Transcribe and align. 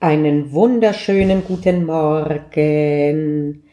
Einen 0.00 0.52
wunderschönen 0.52 1.42
guten 1.42 1.84
Morgen. 1.84 3.64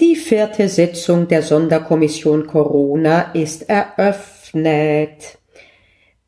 Die 0.00 0.16
vierte 0.16 0.70
Sitzung 0.70 1.28
der 1.28 1.42
Sonderkommission 1.42 2.46
Corona 2.46 3.32
ist 3.34 3.68
eröffnet. 3.68 5.36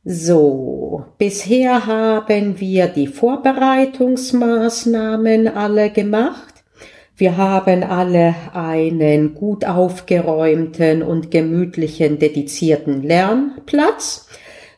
So, 0.04 1.06
bisher 1.16 1.86
haben 1.86 2.60
wir 2.60 2.88
die 2.88 3.06
Vorbereitungsmaßnahmen 3.06 5.48
alle 5.48 5.92
gemacht. 5.92 6.62
Wir 7.16 7.38
haben 7.38 7.84
alle 7.84 8.34
einen 8.52 9.34
gut 9.34 9.64
aufgeräumten 9.64 11.02
und 11.02 11.30
gemütlichen 11.30 12.18
dedizierten 12.18 13.02
Lernplatz. 13.02 14.28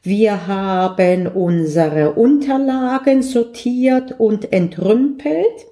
Wir 0.02 0.46
haben 0.46 1.26
unsere 1.26 2.12
Unterlagen 2.12 3.22
sortiert 3.22 4.18
und 4.18 4.50
entrümpelt. 4.50 5.66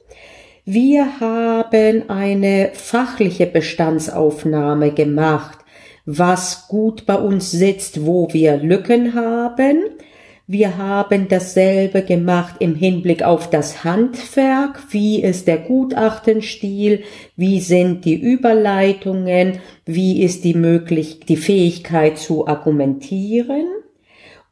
Wir 0.66 1.19
haben 1.19 2.11
eine 2.11 2.73
fachliche 2.75 3.47
Bestandsaufnahme 3.47 4.93
gemacht, 4.93 5.61
was 6.05 6.69
gut 6.69 7.07
bei 7.07 7.15
uns 7.15 7.51
sitzt, 7.51 8.05
wo 8.05 8.29
wir 8.30 8.59
Lücken 8.59 9.15
haben. 9.15 9.85
Wir 10.47 10.77
haben 10.77 11.29
dasselbe 11.29 12.02
gemacht 12.02 12.57
im 12.59 12.74
Hinblick 12.74 13.23
auf 13.23 13.49
das 13.49 13.83
Handwerk. 13.83 14.79
Wie 14.91 15.23
ist 15.23 15.47
der 15.47 15.57
Gutachtenstil? 15.57 17.02
Wie 17.37 17.60
sind 17.60 18.05
die 18.05 18.21
Überleitungen? 18.21 19.60
Wie 19.87 20.23
ist 20.23 20.45
die 20.45 20.55
möglich, 20.55 21.21
die 21.21 21.38
Fähigkeit 21.38 22.19
zu 22.19 22.47
argumentieren? 22.47 23.69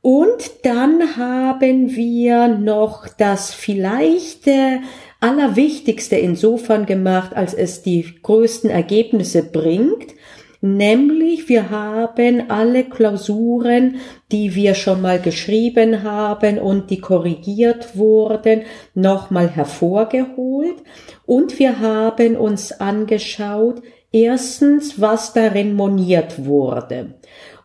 Und 0.09 0.65
dann 0.65 1.17
haben 1.17 1.97
wir 1.97 2.47
noch 2.47 3.09
das 3.09 3.53
vielleicht 3.53 4.47
äh, 4.47 4.79
Allerwichtigste 5.19 6.15
insofern 6.15 6.87
gemacht, 6.87 7.35
als 7.35 7.55
es 7.55 7.83
die 7.83 8.15
größten 8.23 8.71
Ergebnisse 8.71 9.43
bringt. 9.43 10.15
Nämlich 10.61 11.49
wir 11.49 11.71
haben 11.71 12.53
alle 12.53 12.85
Klausuren, 12.85 13.97
die 14.31 14.55
wir 14.55 14.77
schon 14.77 15.03
mal 15.03 15.21
geschrieben 15.21 16.05
haben 16.05 16.61
und 16.61 16.89
die 16.91 17.01
korrigiert 17.01 17.97
wurden, 17.97 18.63
nochmal 18.95 19.51
hervorgeholt. 19.51 20.77
Und 21.25 21.59
wir 21.59 21.81
haben 21.81 22.37
uns 22.37 22.71
angeschaut, 22.71 23.83
erstens, 24.13 25.01
was 25.01 25.33
darin 25.33 25.75
moniert 25.75 26.47
wurde. 26.47 27.17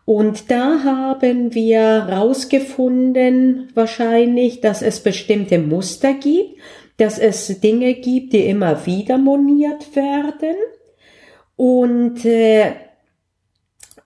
Und 0.05 0.49
da 0.49 0.83
haben 0.83 1.53
wir 1.53 2.07
rausgefunden 2.11 3.69
wahrscheinlich, 3.73 4.61
dass 4.61 4.81
es 4.81 5.01
bestimmte 5.01 5.59
Muster 5.59 6.13
gibt, 6.13 6.59
dass 6.97 7.19
es 7.19 7.59
Dinge 7.61 7.93
gibt, 7.93 8.33
die 8.33 8.45
immer 8.45 8.85
wieder 8.85 9.17
moniert 9.17 9.95
werden. 9.95 10.55
Und 11.55 12.25
äh, 12.25 12.73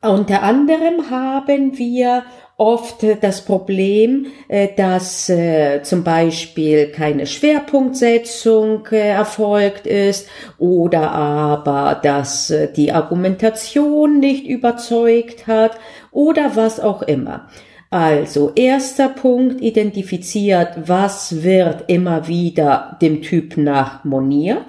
unter 0.01 0.43
anderem 0.43 1.09
haben 1.09 1.77
wir 1.77 2.23
oft 2.57 3.05
das 3.21 3.43
Problem, 3.43 4.27
äh, 4.47 4.69
dass 4.75 5.29
äh, 5.29 5.81
zum 5.83 6.03
Beispiel 6.03 6.87
keine 6.87 7.27
Schwerpunktsetzung 7.27 8.87
äh, 8.91 9.09
erfolgt 9.09 9.85
ist 9.85 10.27
oder 10.57 11.11
aber, 11.11 11.99
dass 12.01 12.53
die 12.75 12.91
Argumentation 12.91 14.19
nicht 14.19 14.45
überzeugt 14.45 15.47
hat 15.47 15.77
oder 16.11 16.55
was 16.55 16.79
auch 16.79 17.01
immer. 17.01 17.49
Also, 17.91 18.51
erster 18.55 19.09
Punkt 19.09 19.61
identifiziert, 19.61 20.69
was 20.87 21.43
wird 21.43 21.85
immer 21.87 22.27
wieder 22.27 22.97
dem 23.01 23.21
Typ 23.21 23.57
nach 23.57 24.03
moniert. 24.03 24.65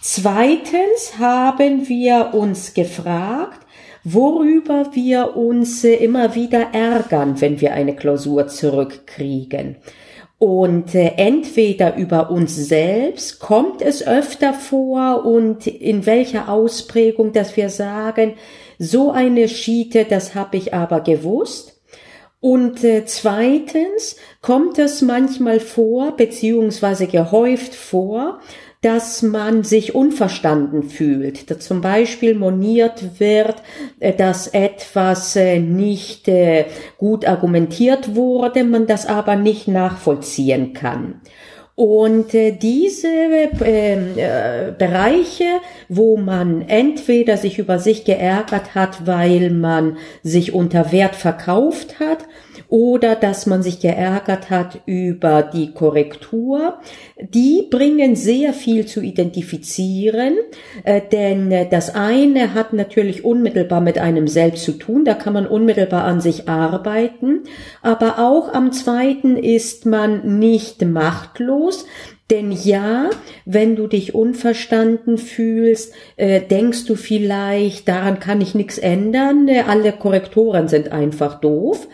Zweitens 0.00 1.18
haben 1.18 1.88
wir 1.88 2.34
uns 2.34 2.74
gefragt, 2.74 3.65
worüber 4.08 4.90
wir 4.92 5.36
uns 5.36 5.82
äh, 5.82 5.94
immer 5.94 6.36
wieder 6.36 6.68
ärgern, 6.72 7.40
wenn 7.40 7.60
wir 7.60 7.72
eine 7.72 7.96
Klausur 7.96 8.46
zurückkriegen. 8.46 9.76
Und 10.38 10.94
äh, 10.94 11.14
entweder 11.16 11.96
über 11.96 12.30
uns 12.30 12.54
selbst 12.54 13.40
kommt 13.40 13.82
es 13.82 14.06
öfter 14.06 14.54
vor 14.54 15.24
und 15.24 15.66
in 15.66 16.06
welcher 16.06 16.48
Ausprägung, 16.48 17.32
dass 17.32 17.56
wir 17.56 17.68
sagen, 17.68 18.34
so 18.78 19.10
eine 19.10 19.48
Schiete, 19.48 20.06
das 20.08 20.36
habe 20.36 20.56
ich 20.56 20.72
aber 20.72 21.00
gewusst. 21.00 21.80
Und 22.38 22.84
äh, 22.84 23.06
zweitens 23.06 24.16
kommt 24.40 24.78
es 24.78 25.02
manchmal 25.02 25.58
vor, 25.58 26.16
beziehungsweise 26.16 27.08
gehäuft 27.08 27.74
vor, 27.74 28.38
dass 28.86 29.20
man 29.22 29.64
sich 29.64 29.96
unverstanden 29.96 30.84
fühlt. 30.84 31.50
Dass 31.50 31.58
zum 31.58 31.80
Beispiel 31.80 32.36
moniert 32.36 33.18
wird, 33.18 33.56
äh, 33.98 34.12
dass 34.12 34.46
etwas 34.46 35.34
äh, 35.34 35.58
nicht 35.58 36.28
äh, 36.28 36.66
gut 36.96 37.26
argumentiert 37.26 38.14
wurde, 38.14 38.62
man 38.62 38.86
das 38.86 39.06
aber 39.06 39.34
nicht 39.34 39.66
nachvollziehen 39.66 40.72
kann. 40.72 41.20
Und 41.74 42.32
diese 42.32 43.08
ähm, 43.64 44.16
äh, 44.16 44.72
Bereiche, 44.78 45.44
wo 45.90 46.16
man 46.16 46.62
entweder 46.62 47.36
sich 47.36 47.58
über 47.58 47.78
sich 47.78 48.04
geärgert 48.04 48.74
hat, 48.74 49.06
weil 49.06 49.50
man 49.50 49.98
sich 50.22 50.54
unter 50.54 50.90
Wert 50.90 51.16
verkauft 51.16 52.00
hat, 52.00 52.24
oder 52.68 53.14
dass 53.14 53.46
man 53.46 53.62
sich 53.62 53.80
geärgert 53.80 54.50
hat 54.50 54.80
über 54.86 55.42
die 55.42 55.72
Korrektur, 55.72 56.78
die 57.18 57.66
bringen 57.70 58.16
sehr 58.16 58.52
viel 58.52 58.86
zu 58.86 59.00
identifizieren, 59.00 60.34
äh, 60.84 61.00
denn 61.00 61.50
äh, 61.50 61.68
das 61.68 61.94
eine 61.94 62.54
hat 62.54 62.72
natürlich 62.72 63.24
unmittelbar 63.24 63.80
mit 63.80 63.98
einem 63.98 64.28
selbst 64.28 64.64
zu 64.64 64.72
tun, 64.72 65.04
da 65.04 65.14
kann 65.14 65.32
man 65.32 65.46
unmittelbar 65.46 66.04
an 66.04 66.20
sich 66.20 66.48
arbeiten, 66.48 67.44
aber 67.82 68.18
auch 68.18 68.52
am 68.52 68.72
zweiten 68.72 69.36
ist 69.36 69.86
man 69.86 70.38
nicht 70.38 70.82
machtlos, 70.82 71.86
denn 72.30 72.50
ja, 72.50 73.10
wenn 73.44 73.76
du 73.76 73.86
dich 73.86 74.14
unverstanden 74.14 75.16
fühlst, 75.16 75.94
äh, 76.16 76.40
denkst 76.40 76.86
du 76.86 76.96
vielleicht, 76.96 77.86
daran 77.86 78.18
kann 78.18 78.40
ich 78.40 78.54
nichts 78.54 78.78
ändern, 78.78 79.48
alle 79.68 79.92
Korrektoren 79.92 80.66
sind 80.66 80.90
einfach 80.90 81.40
doof. 81.40 81.86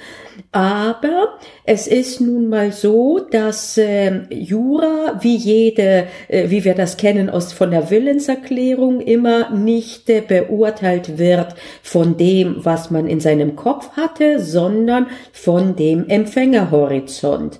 Aber 0.55 1.39
es 1.65 1.87
ist 1.87 2.21
nun 2.21 2.51
mal 2.51 2.73
so, 2.73 3.21
dass 3.21 3.79
äh, 3.79 4.27
Jura, 4.29 5.19
wie 5.23 5.37
jede, 5.37 6.09
äh, 6.29 6.51
wie 6.51 6.63
wir 6.65 6.75
das 6.75 6.99
kennen 6.99 7.31
aus 7.31 7.55
von 7.55 7.71
der 7.71 7.91
Willenserklärung, 7.91 9.01
immer 9.01 9.49
nicht 9.49 10.11
äh, 10.11 10.21
beurteilt 10.21 11.17
wird 11.17 11.55
von 11.83 12.19
dem, 12.19 12.57
was 12.59 12.91
man 12.91 13.07
in 13.07 13.21
seinem 13.21 13.57
Kopf 13.57 13.93
hatte, 13.97 14.41
sondern 14.41 15.07
von 15.33 15.75
dem 15.75 16.07
Empfängerhorizont. 16.07 17.59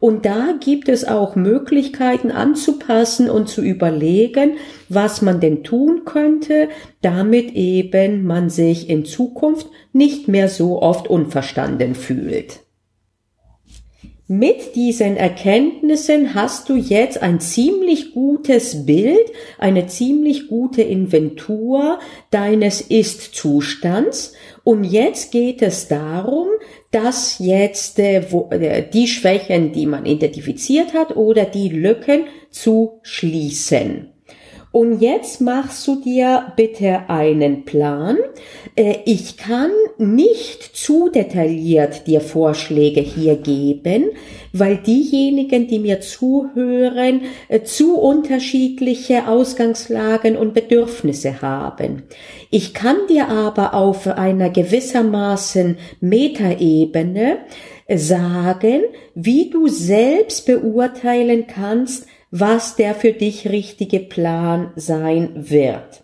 Und 0.00 0.26
da 0.26 0.54
gibt 0.58 0.88
es 0.88 1.06
auch 1.06 1.36
Möglichkeiten 1.36 2.32
anzupassen 2.32 3.30
und 3.30 3.48
zu 3.48 3.62
überlegen, 3.62 4.54
was 4.94 5.22
man 5.22 5.40
denn 5.40 5.64
tun 5.64 6.02
könnte, 6.04 6.68
damit 7.00 7.52
eben 7.52 8.24
man 8.24 8.50
sich 8.50 8.88
in 8.88 9.04
Zukunft 9.04 9.68
nicht 9.92 10.28
mehr 10.28 10.48
so 10.48 10.80
oft 10.80 11.08
unverstanden 11.08 11.94
fühlt. 11.94 12.60
Mit 14.28 14.76
diesen 14.76 15.18
Erkenntnissen 15.18 16.34
hast 16.34 16.70
du 16.70 16.76
jetzt 16.76 17.20
ein 17.22 17.38
ziemlich 17.38 18.14
gutes 18.14 18.86
Bild, 18.86 19.30
eine 19.58 19.88
ziemlich 19.88 20.48
gute 20.48 20.80
Inventur 20.80 21.98
deines 22.30 22.80
Ist-Zustands. 22.80 24.32
Und 24.64 24.84
jetzt 24.84 25.32
geht 25.32 25.60
es 25.60 25.86
darum, 25.88 26.46
dass 26.92 27.40
jetzt 27.40 27.98
äh, 27.98 28.20
äh, 28.20 28.88
die 28.88 29.06
Schwächen, 29.06 29.72
die 29.72 29.84
man 29.84 30.06
identifiziert 30.06 30.94
hat 30.94 31.14
oder 31.14 31.44
die 31.44 31.68
Lücken 31.68 32.24
zu 32.48 33.00
schließen. 33.02 34.11
Und 34.72 35.02
jetzt 35.02 35.42
machst 35.42 35.86
du 35.86 35.96
dir 36.00 36.52
bitte 36.56 37.02
einen 37.08 37.66
Plan. 37.66 38.16
Äh, 38.74 38.96
ich 39.04 39.36
kann 39.36 39.70
nicht 39.98 40.62
zu 40.62 41.10
detailliert 41.10 42.06
dir 42.06 42.22
Vorschläge 42.22 43.02
hier 43.02 43.36
geben, 43.36 44.06
weil 44.54 44.78
diejenigen, 44.78 45.68
die 45.68 45.78
mir 45.78 46.00
zuhören, 46.00 47.20
äh, 47.48 47.62
zu 47.62 47.98
unterschiedliche 47.98 49.28
Ausgangslagen 49.28 50.38
und 50.38 50.54
Bedürfnisse 50.54 51.42
haben. 51.42 52.04
Ich 52.50 52.72
kann 52.72 52.96
dir 53.10 53.28
aber 53.28 53.74
auf 53.74 54.06
einer 54.06 54.48
gewissermaßen 54.48 55.76
Metaebene 56.00 57.40
sagen, 57.94 58.80
wie 59.14 59.50
du 59.50 59.68
selbst 59.68 60.46
beurteilen 60.46 61.46
kannst, 61.46 62.06
was 62.32 62.76
der 62.76 62.94
für 62.94 63.12
dich 63.12 63.50
richtige 63.50 64.00
Plan 64.00 64.72
sein 64.74 65.30
wird. 65.34 66.02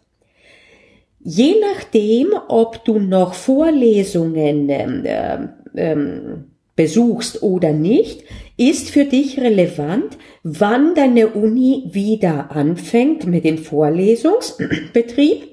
Je 1.21 1.57
nachdem, 1.61 2.29
ob 2.49 2.85
du 2.85 2.99
noch 3.01 3.33
Vorlesungen 3.33 4.69
ähm, 4.69 5.49
ähm, 5.75 6.45
besuchst 6.77 7.43
oder 7.43 7.73
nicht, 7.73 8.25
ist 8.57 8.91
für 8.91 9.05
dich 9.05 9.41
relevant, 9.41 10.19
wann 10.43 10.95
deine 10.95 11.29
Uni 11.29 11.89
wieder 11.93 12.53
anfängt 12.53 13.27
mit 13.27 13.45
dem 13.45 13.59
Vorlesungsbetrieb. 13.59 15.49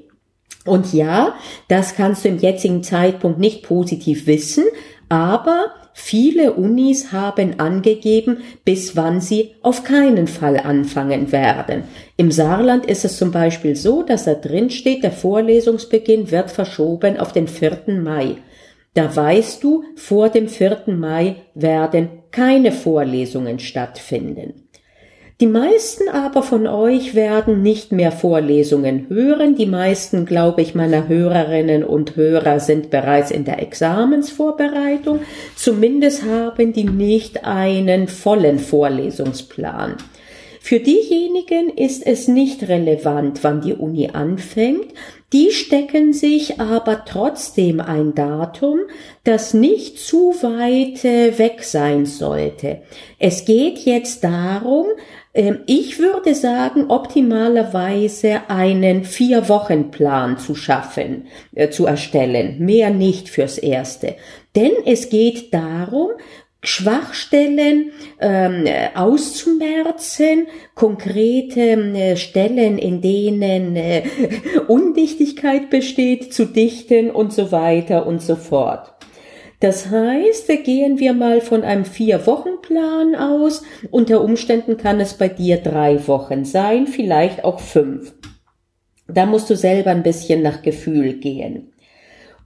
Und 0.65 0.93
ja, 0.93 1.35
das 1.69 1.95
kannst 1.95 2.25
du 2.25 2.29
im 2.29 2.37
jetzigen 2.37 2.83
Zeitpunkt 2.83 3.39
nicht 3.39 3.63
positiv 3.63 4.27
wissen, 4.27 4.65
aber 5.07 5.73
viele 5.97 6.53
Unis 6.53 7.13
haben 7.13 7.57
angegeben, 7.57 8.39
bis 8.65 8.97
wann 8.97 9.21
sie 9.21 9.55
auf 9.61 9.85
keinen 9.85 10.27
Fall 10.27 10.57
anfangen 10.57 11.31
werden. 11.31 11.85
Im 12.17 12.31
Saarland 12.31 12.85
ist 12.85 13.05
es 13.05 13.17
zum 13.17 13.31
Beispiel 13.31 13.77
so, 13.77 14.03
dass 14.03 14.25
da 14.25 14.33
drin 14.33 14.69
steht, 14.69 15.03
der 15.03 15.11
Vorlesungsbeginn 15.11 16.29
wird 16.31 16.51
verschoben 16.51 17.17
auf 17.17 17.31
den 17.31 17.47
4. 17.47 17.83
Mai. 17.87 18.35
Da 18.93 19.15
weißt 19.15 19.63
du, 19.63 19.85
vor 19.95 20.27
dem 20.27 20.49
4. 20.49 20.83
Mai 20.87 21.37
werden 21.53 22.09
keine 22.29 22.73
Vorlesungen 22.73 23.59
stattfinden. 23.59 24.64
Die 25.41 25.47
meisten 25.47 26.07
aber 26.07 26.43
von 26.43 26.65
euch 26.65 27.13
werden 27.13 27.61
nicht 27.61 27.91
mehr 27.91 28.13
Vorlesungen 28.13 29.07
hören. 29.09 29.55
Die 29.55 29.65
meisten, 29.65 30.25
glaube 30.25 30.61
ich, 30.61 30.75
meiner 30.75 31.09
Hörerinnen 31.09 31.83
und 31.83 32.15
Hörer 32.15 32.61
sind 32.61 32.89
bereits 32.89 33.31
in 33.31 33.43
der 33.43 33.61
Examensvorbereitung. 33.61 35.19
Zumindest 35.57 36.23
haben 36.23 36.71
die 36.71 36.85
nicht 36.85 37.43
einen 37.43 38.07
vollen 38.07 38.59
Vorlesungsplan. 38.59 39.97
Für 40.61 40.79
diejenigen 40.79 41.69
ist 41.69 42.07
es 42.07 42.27
nicht 42.27 42.69
relevant, 42.69 43.43
wann 43.43 43.61
die 43.61 43.73
Uni 43.73 44.09
anfängt. 44.13 44.87
Die 45.31 45.51
stecken 45.51 46.13
sich 46.13 46.59
aber 46.59 47.03
trotzdem 47.05 47.81
ein 47.81 48.15
Datum, 48.15 48.79
das 49.25 49.53
nicht 49.53 49.99
zu 49.99 50.33
weit 50.41 51.03
weg 51.03 51.63
sein 51.63 52.05
sollte. 52.05 52.79
Es 53.19 53.45
geht 53.45 53.79
jetzt 53.79 54.23
darum, 54.23 54.87
ich 55.65 55.99
würde 55.99 56.33
sagen, 56.33 56.85
optimalerweise 56.89 58.43
einen 58.47 59.03
Vier-Wochen-Plan 59.03 60.37
zu 60.37 60.55
schaffen, 60.55 61.27
äh, 61.53 61.69
zu 61.69 61.85
erstellen. 61.85 62.55
Mehr 62.59 62.89
nicht 62.89 63.29
fürs 63.29 63.57
Erste. 63.57 64.15
Denn 64.55 64.71
es 64.85 65.09
geht 65.09 65.53
darum, 65.53 66.11
Schwachstellen 66.63 67.91
ähm, 68.19 68.65
auszumerzen, 68.95 70.47
konkrete 70.73 71.59
äh, 71.59 72.15
Stellen, 72.15 72.77
in 72.77 73.01
denen 73.01 73.75
äh, 73.75 74.03
Undichtigkeit 74.67 75.69
besteht, 75.69 76.33
zu 76.33 76.45
dichten 76.45 77.11
und 77.11 77.33
so 77.33 77.51
weiter 77.51 78.07
und 78.07 78.21
so 78.21 78.35
fort. 78.35 78.94
Das 79.65 79.89
heißt, 79.89 80.47
gehen 80.63 80.99
wir 80.99 81.13
mal 81.13 81.41
von 81.41 81.63
einem 81.63 81.85
Vier-Wochen-Plan 81.85 83.15
aus. 83.15 83.63
Unter 83.89 84.21
Umständen 84.21 84.77
kann 84.77 84.99
es 84.99 85.15
bei 85.15 85.27
dir 85.27 85.57
drei 85.57 86.07
Wochen 86.07 86.45
sein, 86.45 86.85
vielleicht 86.85 87.43
auch 87.43 87.59
fünf. 87.59 88.13
Da 89.07 89.25
musst 89.25 89.49
du 89.49 89.55
selber 89.55 89.89
ein 89.89 90.03
bisschen 90.03 90.43
nach 90.43 90.61
Gefühl 90.61 91.13
gehen. 91.13 91.71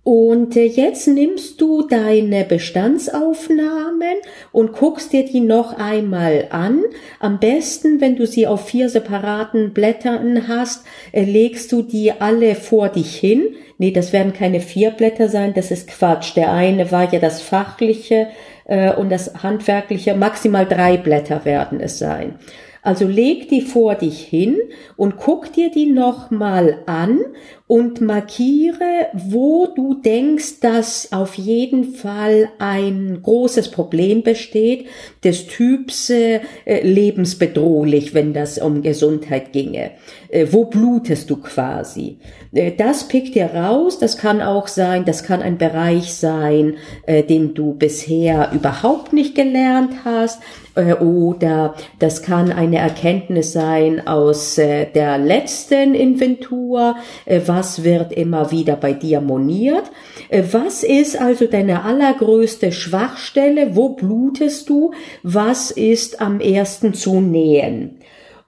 Und 0.03 0.55
äh, 0.55 0.65
jetzt 0.65 1.07
nimmst 1.07 1.59
du 1.59 1.87
deine 1.87 2.45
Bestandsaufnahmen 2.45 4.17
und 4.51 4.73
guckst 4.73 5.13
dir 5.13 5.25
die 5.25 5.41
noch 5.41 5.77
einmal 5.77 6.47
an. 6.51 6.83
Am 7.19 7.39
besten, 7.39 7.99
wenn 8.01 8.15
du 8.15 8.25
sie 8.25 8.47
auf 8.47 8.65
vier 8.65 8.89
separaten 8.89 9.73
Blättern 9.73 10.47
hast, 10.47 10.85
äh, 11.11 11.23
legst 11.23 11.71
du 11.71 11.81
die 11.81 12.13
alle 12.13 12.55
vor 12.55 12.89
dich 12.89 13.15
hin. 13.15 13.55
Nee, 13.77 13.91
das 13.91 14.13
werden 14.13 14.33
keine 14.33 14.61
vier 14.61 14.91
Blätter 14.91 15.29
sein, 15.29 15.53
das 15.53 15.71
ist 15.71 15.87
Quatsch. 15.87 16.35
Der 16.35 16.51
eine 16.53 16.91
war 16.91 17.11
ja 17.13 17.19
das 17.19 17.41
fachliche 17.41 18.27
äh, 18.65 18.93
und 18.93 19.09
das 19.09 19.43
handwerkliche. 19.43 20.15
Maximal 20.15 20.65
drei 20.65 20.97
Blätter 20.97 21.45
werden 21.45 21.79
es 21.81 21.99
sein. 21.99 22.35
Also 22.81 23.07
leg 23.07 23.49
die 23.49 23.61
vor 23.61 23.95
dich 23.95 24.21
hin 24.21 24.57
und 24.95 25.17
guck 25.17 25.51
dir 25.51 25.69
die 25.69 25.85
nochmal 25.85 26.79
an 26.85 27.19
und 27.67 28.01
markiere, 28.01 29.09
wo 29.13 29.67
du 29.67 29.93
denkst, 29.93 30.59
dass 30.61 31.11
auf 31.11 31.35
jeden 31.35 31.93
Fall 31.93 32.49
ein 32.57 33.19
großes 33.21 33.69
Problem 33.69 34.23
besteht, 34.23 34.87
des 35.23 35.45
Typs 35.45 36.09
äh, 36.09 36.39
lebensbedrohlich, 36.65 38.15
wenn 38.15 38.33
das 38.33 38.57
um 38.57 38.81
Gesundheit 38.81 39.53
ginge. 39.53 39.91
Äh, 40.29 40.47
wo 40.49 40.65
blutest 40.65 41.29
du 41.29 41.37
quasi? 41.37 42.17
Äh, 42.53 42.71
das 42.71 43.07
pick 43.07 43.33
dir 43.33 43.51
raus, 43.53 43.99
das 43.99 44.17
kann 44.17 44.41
auch 44.41 44.67
sein, 44.67 45.05
das 45.05 45.23
kann 45.23 45.43
ein 45.43 45.59
Bereich 45.59 46.15
sein, 46.15 46.77
äh, 47.05 47.21
den 47.21 47.53
du 47.53 47.73
bisher 47.73 48.51
überhaupt 48.51 49.13
nicht 49.13 49.35
gelernt 49.35 49.93
hast, 50.05 50.41
äh, 50.75 50.93
oder 50.93 51.75
das 51.99 52.23
kann 52.23 52.51
eine 52.69 52.77
Erkenntnis 52.77 53.51
sein 53.51 54.05
aus 54.07 54.57
äh, 54.59 54.85
der 54.85 55.17
letzten 55.17 55.95
Inventur, 55.95 56.95
äh, 57.25 57.41
was 57.45 57.83
wird 57.83 58.13
immer 58.13 58.51
wieder 58.51 58.75
bei 58.75 58.93
dir 58.93 59.21
moniert. 59.21 59.91
Äh, 60.29 60.43
was 60.51 60.83
ist 60.83 61.19
also 61.19 61.47
deine 61.47 61.83
allergrößte 61.83 62.71
Schwachstelle? 62.71 63.75
Wo 63.75 63.89
blutest 63.89 64.69
du? 64.69 64.91
Was 65.23 65.71
ist 65.71 66.21
am 66.21 66.39
ersten 66.39 66.93
zu 66.93 67.21
nähen? 67.21 67.99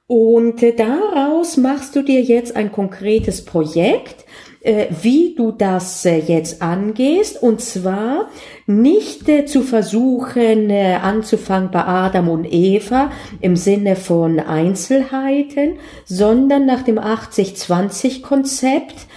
Und 0.06 0.62
daraus 0.78 1.58
machst 1.58 1.96
du 1.96 2.04
dir 2.04 2.22
jetzt 2.22 2.56
ein 2.56 2.72
konkretes 2.72 3.44
Projekt, 3.46 4.26
wie 4.63 5.34
du 5.36 5.52
das 5.52 6.06
äh, 6.06 6.19
jetzt 6.19 6.62
angehst, 6.62 7.42
und 7.42 7.62
zwar 7.62 8.30
nicht 8.68 9.28
äh, 9.28 9.46
zu 9.46 9.63
versuchen 9.63 10.72
anzufangen 10.72 11.72
bei 11.72 11.84
Adam 11.84 12.30
und 12.30 12.46
Eva 12.46 13.12
im 13.42 13.56
Sinne 13.56 13.96
von 13.96 14.40
Einzelheiten, 14.40 15.80
sondern 16.06 16.68
nach 16.68 16.84
dem 16.84 17.00
80-20-Konzept, 17.00 19.08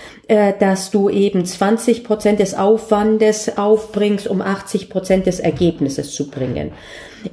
dass 0.59 0.91
du 0.91 1.11
eben 1.11 1.45
20 1.45 2.03
Prozent 2.03 2.41
des 2.41 2.55
Aufwandes 2.55 3.59
aufbringst, 3.59 4.27
um 4.27 4.41
80 4.41 4.89
Prozent 4.89 5.27
des 5.27 5.39
Ergebnisses 5.39 6.15
zu 6.15 6.31
bringen. 6.31 6.73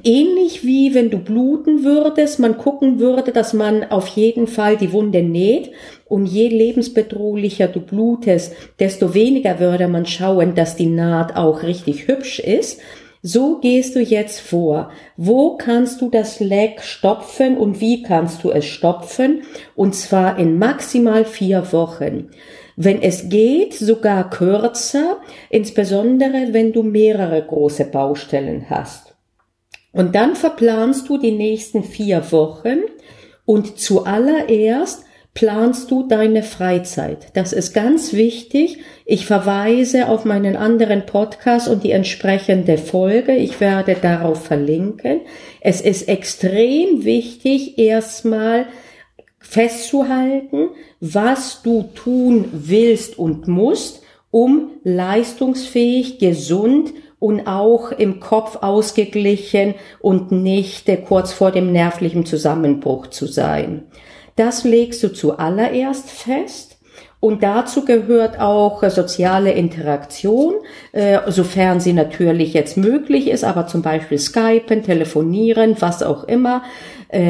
Ähnlich 0.04 0.64
wie 0.64 0.94
wenn 0.94 1.10
du 1.10 1.18
bluten 1.18 1.84
würdest, 1.84 2.38
man 2.38 2.58
gucken 2.58 2.98
würde, 2.98 3.32
dass 3.32 3.52
man 3.52 3.90
auf 3.90 4.06
jeden 4.08 4.46
Fall 4.46 4.76
die 4.76 4.92
Wunde 4.92 5.22
näht 5.22 5.70
und 6.12 6.26
je 6.26 6.48
lebensbedrohlicher 6.48 7.68
du 7.68 7.80
blutest, 7.80 8.52
desto 8.78 9.14
weniger 9.14 9.60
würde 9.60 9.88
man 9.88 10.04
schauen, 10.04 10.54
dass 10.54 10.76
die 10.76 10.84
Naht 10.84 11.36
auch 11.36 11.62
richtig 11.62 12.06
hübsch 12.06 12.38
ist. 12.38 12.82
So 13.22 13.60
gehst 13.60 13.96
du 13.96 14.00
jetzt 14.00 14.40
vor. 14.40 14.90
Wo 15.16 15.56
kannst 15.56 16.02
du 16.02 16.10
das 16.10 16.38
Leck 16.38 16.82
stopfen 16.82 17.56
und 17.56 17.80
wie 17.80 18.02
kannst 18.02 18.44
du 18.44 18.50
es 18.50 18.66
stopfen? 18.66 19.44
Und 19.74 19.94
zwar 19.94 20.38
in 20.38 20.58
maximal 20.58 21.24
vier 21.24 21.72
Wochen. 21.72 22.28
Wenn 22.76 23.00
es 23.00 23.30
geht, 23.30 23.72
sogar 23.72 24.28
kürzer, 24.28 25.16
insbesondere 25.48 26.48
wenn 26.52 26.74
du 26.74 26.82
mehrere 26.82 27.42
große 27.42 27.86
Baustellen 27.86 28.66
hast. 28.68 29.14
Und 29.92 30.14
dann 30.14 30.36
verplanst 30.36 31.08
du 31.08 31.16
die 31.16 31.32
nächsten 31.32 31.82
vier 31.82 32.30
Wochen 32.32 32.80
und 33.46 33.78
zuallererst 33.78 35.06
planst 35.34 35.90
du 35.90 36.06
deine 36.06 36.42
Freizeit. 36.42 37.28
Das 37.34 37.52
ist 37.52 37.72
ganz 37.72 38.12
wichtig. 38.12 38.78
Ich 39.06 39.24
verweise 39.26 40.08
auf 40.08 40.24
meinen 40.24 40.56
anderen 40.56 41.06
Podcast 41.06 41.68
und 41.68 41.84
die 41.84 41.92
entsprechende 41.92 42.76
Folge. 42.76 43.34
Ich 43.34 43.58
werde 43.60 43.96
darauf 44.00 44.44
verlinken. 44.44 45.20
Es 45.60 45.80
ist 45.80 46.08
extrem 46.08 47.04
wichtig, 47.04 47.78
erstmal 47.78 48.66
festzuhalten, 49.38 50.68
was 51.00 51.62
du 51.62 51.84
tun 51.94 52.46
willst 52.52 53.18
und 53.18 53.48
musst, 53.48 54.02
um 54.30 54.70
leistungsfähig, 54.84 56.18
gesund 56.18 56.92
und 57.18 57.46
auch 57.46 57.92
im 57.92 58.20
Kopf 58.20 58.58
ausgeglichen 58.62 59.74
und 60.00 60.32
nicht 60.32 60.88
äh, 60.88 60.96
kurz 60.96 61.32
vor 61.32 61.52
dem 61.52 61.70
nervlichen 61.70 62.26
Zusammenbruch 62.26 63.08
zu 63.08 63.26
sein. 63.26 63.84
Das 64.36 64.64
legst 64.64 65.02
du 65.02 65.12
zuallererst 65.12 66.10
fest. 66.10 66.78
Und 67.20 67.44
dazu 67.44 67.84
gehört 67.84 68.40
auch 68.40 68.82
äh, 68.82 68.90
soziale 68.90 69.52
Interaktion, 69.52 70.54
äh, 70.90 71.20
sofern 71.28 71.78
sie 71.78 71.92
natürlich 71.92 72.52
jetzt 72.52 72.76
möglich 72.76 73.28
ist, 73.28 73.44
aber 73.44 73.68
zum 73.68 73.82
Beispiel 73.82 74.18
Skypen, 74.18 74.82
telefonieren, 74.82 75.76
was 75.78 76.02
auch 76.02 76.24
immer, 76.24 76.62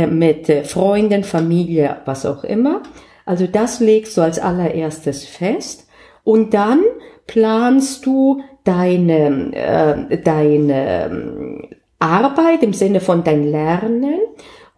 mit 0.09 0.47
Freunden, 0.69 1.25
Familie, 1.25 1.97
was 2.05 2.25
auch 2.25 2.45
immer. 2.45 2.83
Also 3.27 3.49
das 3.49 3.81
legst 3.81 4.17
du 4.17 4.21
als 4.21 4.39
allererstes 4.39 5.25
fest. 5.25 5.89
Und 6.23 6.55
dann 6.55 6.81
planst 7.27 8.07
du 8.07 8.43
deine, 8.65 9.53
äh, 9.55 10.19
deine 10.19 11.07
ähm, 11.07 11.69
Arbeit 11.99 12.63
im 12.63 12.73
Sinne 12.73 13.01
von 13.01 13.25
dein 13.25 13.51
Lernen. 13.51 14.19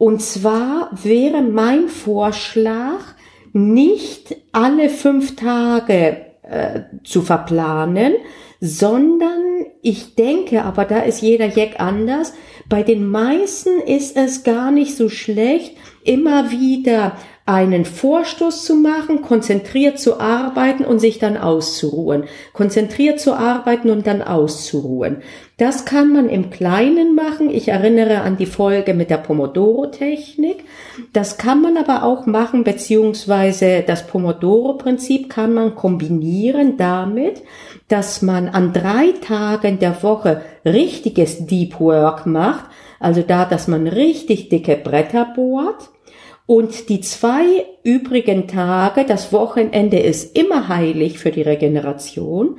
Und 0.04 0.20
zwar 0.20 0.90
wäre 1.02 1.40
mein 1.40 1.88
Vorschlag, 1.88 3.00
nicht 3.54 4.36
alle 4.52 4.90
fünf 4.90 5.34
Tage 5.34 6.26
äh, 6.42 6.80
zu 7.04 7.22
verplanen, 7.22 8.12
sondern 8.60 9.64
ich 9.80 10.14
denke, 10.14 10.62
aber 10.62 10.84
da 10.84 10.98
ist 10.98 11.22
jeder 11.22 11.46
Jack 11.46 11.80
anders, 11.80 12.34
bei 12.68 12.82
den 12.82 13.08
meisten 13.08 13.80
ist 13.80 14.18
es 14.18 14.44
gar 14.44 14.70
nicht 14.70 14.94
so 14.94 15.08
schlecht, 15.08 15.74
immer 16.04 16.50
wieder 16.50 17.16
einen 17.46 17.84
Vorstoß 17.84 18.64
zu 18.64 18.74
machen, 18.74 19.20
konzentriert 19.20 19.98
zu 19.98 20.18
arbeiten 20.18 20.84
und 20.84 20.98
sich 20.98 21.18
dann 21.18 21.36
auszuruhen. 21.36 22.24
Konzentriert 22.54 23.20
zu 23.20 23.34
arbeiten 23.34 23.90
und 23.90 24.06
dann 24.06 24.22
auszuruhen. 24.22 25.18
Das 25.58 25.84
kann 25.84 26.10
man 26.10 26.30
im 26.30 26.48
Kleinen 26.48 27.14
machen. 27.14 27.50
Ich 27.50 27.68
erinnere 27.68 28.22
an 28.22 28.38
die 28.38 28.46
Folge 28.46 28.94
mit 28.94 29.10
der 29.10 29.18
Pomodoro-Technik. 29.18 30.64
Das 31.12 31.36
kann 31.36 31.60
man 31.60 31.76
aber 31.76 32.02
auch 32.02 32.24
machen, 32.24 32.64
beziehungsweise 32.64 33.84
das 33.86 34.06
Pomodoro-Prinzip 34.06 35.28
kann 35.28 35.52
man 35.52 35.74
kombinieren 35.74 36.78
damit, 36.78 37.42
dass 37.88 38.22
man 38.22 38.48
an 38.48 38.72
drei 38.72 39.12
Tagen 39.20 39.78
der 39.78 40.02
Woche 40.02 40.40
richtiges 40.64 41.46
Deep 41.46 41.78
Work 41.78 42.24
macht, 42.24 42.64
also 42.98 43.20
da, 43.20 43.44
dass 43.44 43.68
man 43.68 43.86
richtig 43.86 44.48
dicke 44.48 44.76
Bretter 44.76 45.26
bohrt 45.36 45.90
und 46.46 46.88
die 46.88 47.00
zwei 47.00 47.64
übrigen 47.82 48.48
Tage, 48.48 49.04
das 49.04 49.32
Wochenende 49.32 49.98
ist 49.98 50.36
immer 50.36 50.68
heilig 50.68 51.18
für 51.18 51.30
die 51.30 51.42
Regeneration. 51.42 52.58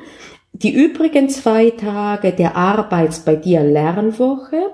Die 0.53 0.73
übrigen 0.73 1.29
zwei 1.29 1.71
Tage 1.71 2.31
der 2.31 2.55
Arbeits 2.55 3.19
bei 3.19 3.35
dir 3.35 3.61
Lernwoche, 3.61 4.71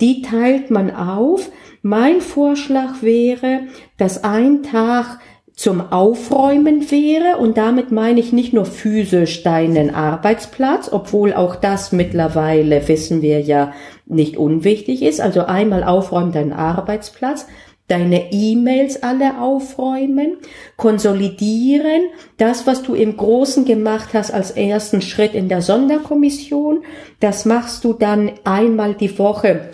die 0.00 0.22
teilt 0.22 0.70
man 0.70 0.94
auf. 0.94 1.50
Mein 1.82 2.20
Vorschlag 2.20 3.02
wäre, 3.02 3.62
dass 3.98 4.24
ein 4.24 4.62
Tag 4.62 5.18
zum 5.54 5.90
Aufräumen 5.90 6.90
wäre 6.90 7.38
und 7.38 7.56
damit 7.56 7.90
meine 7.90 8.20
ich 8.20 8.32
nicht 8.32 8.52
nur 8.52 8.66
physisch 8.66 9.42
deinen 9.42 9.94
Arbeitsplatz, 9.94 10.90
obwohl 10.92 11.32
auch 11.32 11.56
das 11.56 11.92
mittlerweile 11.92 12.86
wissen 12.88 13.22
wir 13.22 13.40
ja 13.40 13.72
nicht 14.04 14.36
unwichtig 14.36 15.02
ist. 15.02 15.20
Also 15.20 15.46
einmal 15.46 15.82
aufräumen 15.82 16.32
deinen 16.32 16.52
Arbeitsplatz, 16.52 17.46
deine 17.88 18.32
E-Mails 18.32 19.02
alle 19.02 19.40
aufräumen, 19.40 20.38
konsolidieren, 20.76 22.08
das, 22.36 22.66
was 22.66 22.82
du 22.82 22.94
im 22.94 23.16
Großen 23.16 23.64
gemacht 23.64 24.08
hast 24.12 24.32
als 24.32 24.50
ersten 24.50 25.00
Schritt 25.02 25.34
in 25.34 25.48
der 25.48 25.62
Sonderkommission, 25.62 26.84
das 27.20 27.44
machst 27.44 27.84
du 27.84 27.92
dann 27.92 28.32
einmal 28.44 28.94
die 28.94 29.16
Woche 29.18 29.70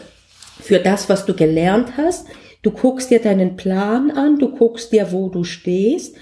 für 0.60 0.78
das, 0.78 1.08
was 1.08 1.24
du 1.24 1.34
gelernt 1.34 1.96
hast. 1.96 2.26
Du 2.62 2.70
guckst 2.70 3.10
dir 3.10 3.18
deinen 3.18 3.56
Plan 3.56 4.10
an, 4.10 4.38
du 4.38 4.50
guckst 4.50 4.92
dir, 4.92 5.10
wo 5.10 5.28
du 5.28 5.42
stehst 5.42 6.16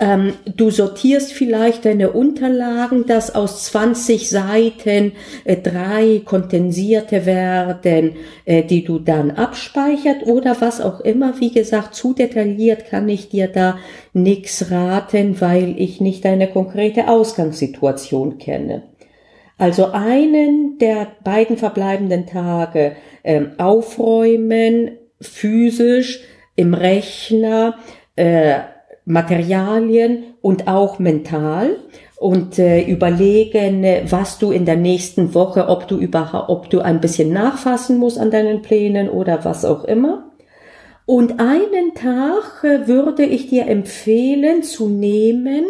ähm, 0.00 0.32
du 0.56 0.70
sortierst 0.70 1.34
vielleicht 1.34 1.84
deine 1.84 2.12
Unterlagen, 2.12 3.04
dass 3.06 3.34
aus 3.34 3.64
20 3.66 4.30
Seiten 4.30 5.12
äh, 5.44 5.58
drei 5.58 6.22
kondensierte 6.24 7.26
werden, 7.26 8.16
äh, 8.46 8.62
die 8.62 8.82
du 8.82 8.98
dann 8.98 9.30
abspeichert 9.30 10.26
oder 10.26 10.58
was 10.60 10.80
auch 10.80 11.00
immer. 11.00 11.38
Wie 11.38 11.52
gesagt, 11.52 11.94
zu 11.94 12.14
detailliert 12.14 12.86
kann 12.86 13.10
ich 13.10 13.28
dir 13.28 13.48
da 13.48 13.78
nichts 14.14 14.70
raten, 14.70 15.38
weil 15.42 15.74
ich 15.76 16.00
nicht 16.00 16.24
deine 16.24 16.48
konkrete 16.48 17.08
Ausgangssituation 17.08 18.38
kenne. 18.38 18.84
Also 19.58 19.92
einen 19.92 20.78
der 20.78 21.08
beiden 21.22 21.58
verbleibenden 21.58 22.24
Tage 22.24 22.96
äh, 23.22 23.42
aufräumen, 23.58 24.92
physisch, 25.20 26.22
im 26.56 26.72
Rechner, 26.72 27.74
äh, 28.16 28.60
Materialien 29.04 30.34
und 30.42 30.68
auch 30.68 30.98
mental 30.98 31.76
und 32.16 32.58
äh, 32.58 32.82
überlegen, 32.82 33.84
was 34.10 34.38
du 34.38 34.50
in 34.52 34.66
der 34.66 34.76
nächsten 34.76 35.34
Woche, 35.34 35.68
ob 35.68 35.88
du 35.88 35.96
überhaupt, 35.96 36.50
ob 36.50 36.70
du 36.70 36.80
ein 36.80 37.00
bisschen 37.00 37.32
nachfassen 37.32 37.98
musst 37.98 38.18
an 38.18 38.30
deinen 38.30 38.62
Plänen 38.62 39.08
oder 39.08 39.44
was 39.44 39.64
auch 39.64 39.84
immer. 39.84 40.30
Und 41.06 41.40
einen 41.40 41.94
Tag 41.94 42.62
äh, 42.62 42.86
würde 42.86 43.24
ich 43.24 43.48
dir 43.48 43.66
empfehlen 43.66 44.62
zu 44.62 44.88
nehmen 44.88 45.64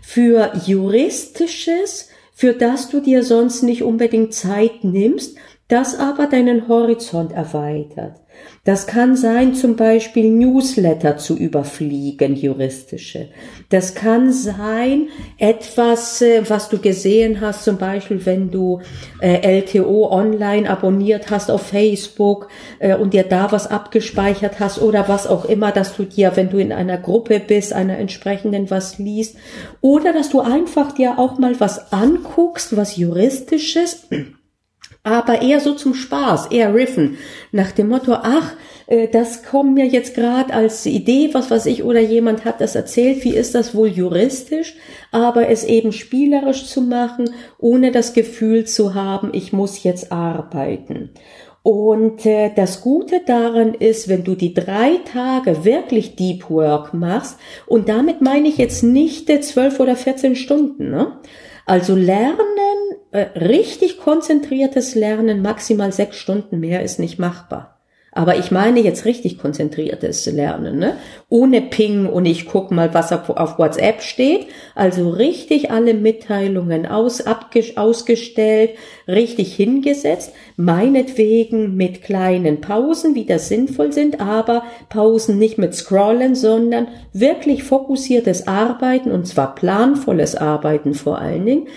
für 0.00 0.52
juristisches, 0.66 2.08
für 2.32 2.54
das 2.54 2.88
du 2.88 3.00
dir 3.00 3.22
sonst 3.22 3.62
nicht 3.62 3.82
unbedingt 3.82 4.32
Zeit 4.32 4.82
nimmst, 4.82 5.36
das 5.68 5.98
aber 5.98 6.26
deinen 6.26 6.66
Horizont 6.66 7.32
erweitert. 7.32 8.16
Das 8.64 8.86
kann 8.86 9.16
sein, 9.16 9.54
zum 9.54 9.76
Beispiel 9.76 10.30
Newsletter 10.30 11.16
zu 11.16 11.34
überfliegen, 11.34 12.36
juristische. 12.36 13.28
Das 13.70 13.94
kann 13.94 14.34
sein, 14.34 15.08
etwas, 15.38 16.20
äh, 16.20 16.42
was 16.46 16.68
du 16.68 16.78
gesehen 16.78 17.40
hast, 17.40 17.64
zum 17.64 17.78
Beispiel, 17.78 18.24
wenn 18.26 18.50
du 18.50 18.82
äh, 19.20 19.60
LTO 19.60 20.10
online 20.12 20.68
abonniert 20.68 21.30
hast 21.30 21.50
auf 21.50 21.68
Facebook 21.68 22.48
äh, 22.80 22.94
und 22.94 23.14
dir 23.14 23.22
da 23.22 23.50
was 23.50 23.66
abgespeichert 23.66 24.60
hast 24.60 24.82
oder 24.82 25.08
was 25.08 25.26
auch 25.26 25.46
immer, 25.46 25.72
dass 25.72 25.96
du 25.96 26.04
dir, 26.04 26.32
wenn 26.34 26.50
du 26.50 26.58
in 26.58 26.72
einer 26.72 26.98
Gruppe 26.98 27.40
bist, 27.40 27.72
einer 27.72 27.96
entsprechenden 27.96 28.70
was 28.70 28.98
liest 28.98 29.36
oder 29.80 30.12
dass 30.12 30.28
du 30.28 30.40
einfach 30.40 30.92
dir 30.92 31.18
auch 31.18 31.38
mal 31.38 31.58
was 31.60 31.92
anguckst, 31.92 32.76
was 32.76 32.98
juristisches 32.98 34.06
aber 35.02 35.40
eher 35.42 35.60
so 35.60 35.74
zum 35.74 35.94
Spaß, 35.94 36.46
eher 36.46 36.74
riffen, 36.74 37.18
nach 37.52 37.72
dem 37.72 37.88
Motto, 37.88 38.12
ach, 38.12 38.52
äh, 38.86 39.08
das 39.08 39.42
kommt 39.44 39.74
mir 39.74 39.86
jetzt 39.86 40.14
gerade 40.14 40.52
als 40.52 40.84
Idee, 40.84 41.30
was 41.32 41.50
weiß 41.50 41.66
ich, 41.66 41.84
oder 41.84 42.00
jemand 42.00 42.44
hat 42.44 42.60
das 42.60 42.74
erzählt, 42.74 43.24
wie 43.24 43.34
ist 43.34 43.54
das 43.54 43.74
wohl 43.74 43.88
juristisch, 43.88 44.76
aber 45.10 45.48
es 45.48 45.64
eben 45.64 45.92
spielerisch 45.92 46.66
zu 46.66 46.82
machen, 46.82 47.30
ohne 47.58 47.92
das 47.92 48.12
Gefühl 48.12 48.66
zu 48.66 48.94
haben, 48.94 49.30
ich 49.32 49.52
muss 49.52 49.82
jetzt 49.82 50.12
arbeiten. 50.12 51.10
Und 51.62 52.24
äh, 52.24 52.50
das 52.54 52.80
Gute 52.80 53.20
daran 53.26 53.74
ist, 53.74 54.08
wenn 54.08 54.24
du 54.24 54.34
die 54.34 54.54
drei 54.54 54.98
Tage 55.12 55.64
wirklich 55.64 56.16
Deep 56.16 56.48
Work 56.48 56.94
machst, 56.94 57.38
und 57.66 57.88
damit 57.88 58.22
meine 58.22 58.48
ich 58.48 58.56
jetzt 58.56 58.82
nicht 58.82 59.28
äh, 59.28 59.40
zwölf 59.40 59.78
oder 59.78 59.94
14 59.94 60.36
Stunden, 60.36 60.90
ne? 60.90 61.18
Also 61.66 61.94
lernen, 61.94 62.36
äh, 63.12 63.38
richtig 63.38 63.98
konzentriertes 63.98 64.94
Lernen, 64.94 65.42
maximal 65.42 65.92
sechs 65.92 66.16
Stunden 66.16 66.60
mehr 66.60 66.82
ist 66.82 66.98
nicht 66.98 67.18
machbar. 67.18 67.80
Aber 68.12 68.36
ich 68.36 68.50
meine 68.50 68.80
jetzt 68.80 69.04
richtig 69.04 69.38
konzentriertes 69.38 70.26
Lernen, 70.26 70.80
ne? 70.80 70.96
ohne 71.28 71.60
Ping 71.60 72.06
und 72.06 72.26
ich 72.26 72.46
guck 72.46 72.72
mal, 72.72 72.92
was 72.92 73.12
auf, 73.12 73.28
WhatsApp 73.58 74.02
steht. 74.02 74.48
Also 74.74 75.10
richtig 75.10 75.70
alle 75.70 75.94
Mitteilungen 75.94 76.86
aus, 76.86 77.24
ausgestellt, 77.76 78.70
richtig 79.06 79.54
hingesetzt, 79.54 80.32
meinetwegen 80.56 81.76
mit 81.76 82.02
kleinen 82.02 82.60
Pausen, 82.60 83.14
wie 83.14 83.26
das 83.26 83.48
sinnvoll 83.48 83.92
sind, 83.92 84.20
aber 84.20 84.64
Pausen 84.88 85.38
nicht 85.38 85.56
mit 85.56 85.76
Scrollen, 85.76 86.34
sondern 86.34 86.88
wirklich 87.12 87.62
fokussiertes 87.62 88.48
Arbeiten 88.48 89.12
und 89.12 89.28
zwar 89.28 89.54
planvolles 89.54 90.34
Arbeiten 90.34 90.94
vor 90.94 91.18
allen 91.18 91.46
Dingen 91.46 91.68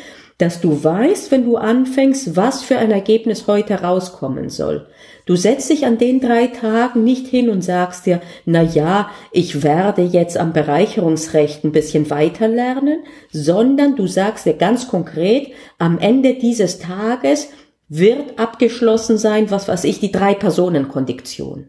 dass 0.44 0.60
du 0.60 0.84
weißt, 0.84 1.32
wenn 1.32 1.46
du 1.46 1.56
anfängst, 1.56 2.36
was 2.36 2.64
für 2.64 2.78
ein 2.78 2.92
Ergebnis 2.92 3.48
heute 3.48 3.76
rauskommen 3.76 4.50
soll. 4.50 4.88
Du 5.26 5.38
setzt 5.38 5.70
dich 5.70 5.86
an 5.86 5.98
den 5.98 6.20
drei 6.20 6.48
Tagen 6.48 7.06
nicht 7.06 7.28
hin 7.28 7.50
und 7.50 7.62
sagst 7.62 8.06
dir, 8.06 8.20
na 8.44 8.62
ja, 8.62 9.10
ich 9.32 9.64
werde 9.64 10.02
jetzt 10.02 10.38
am 10.38 10.52
Bereicherungsrecht 10.52 11.64
ein 11.64 11.72
bisschen 11.72 12.10
weiter 12.10 12.50
lernen, 12.50 13.04
sondern 13.32 13.96
du 13.96 14.06
sagst 14.06 14.46
dir 14.46 14.56
ganz 14.56 14.90
konkret, 14.90 15.54
am 15.80 15.98
Ende 15.98 16.34
dieses 16.34 16.78
Tages 16.78 17.48
wird 17.88 18.38
abgeschlossen 18.38 19.18
sein, 19.18 19.50
was 19.50 19.70
weiß 19.70 19.86
ich, 19.86 20.02
die 20.02 20.12
drei 20.12 20.34
Personen 20.34 20.90
Kondiktion. 20.90 21.68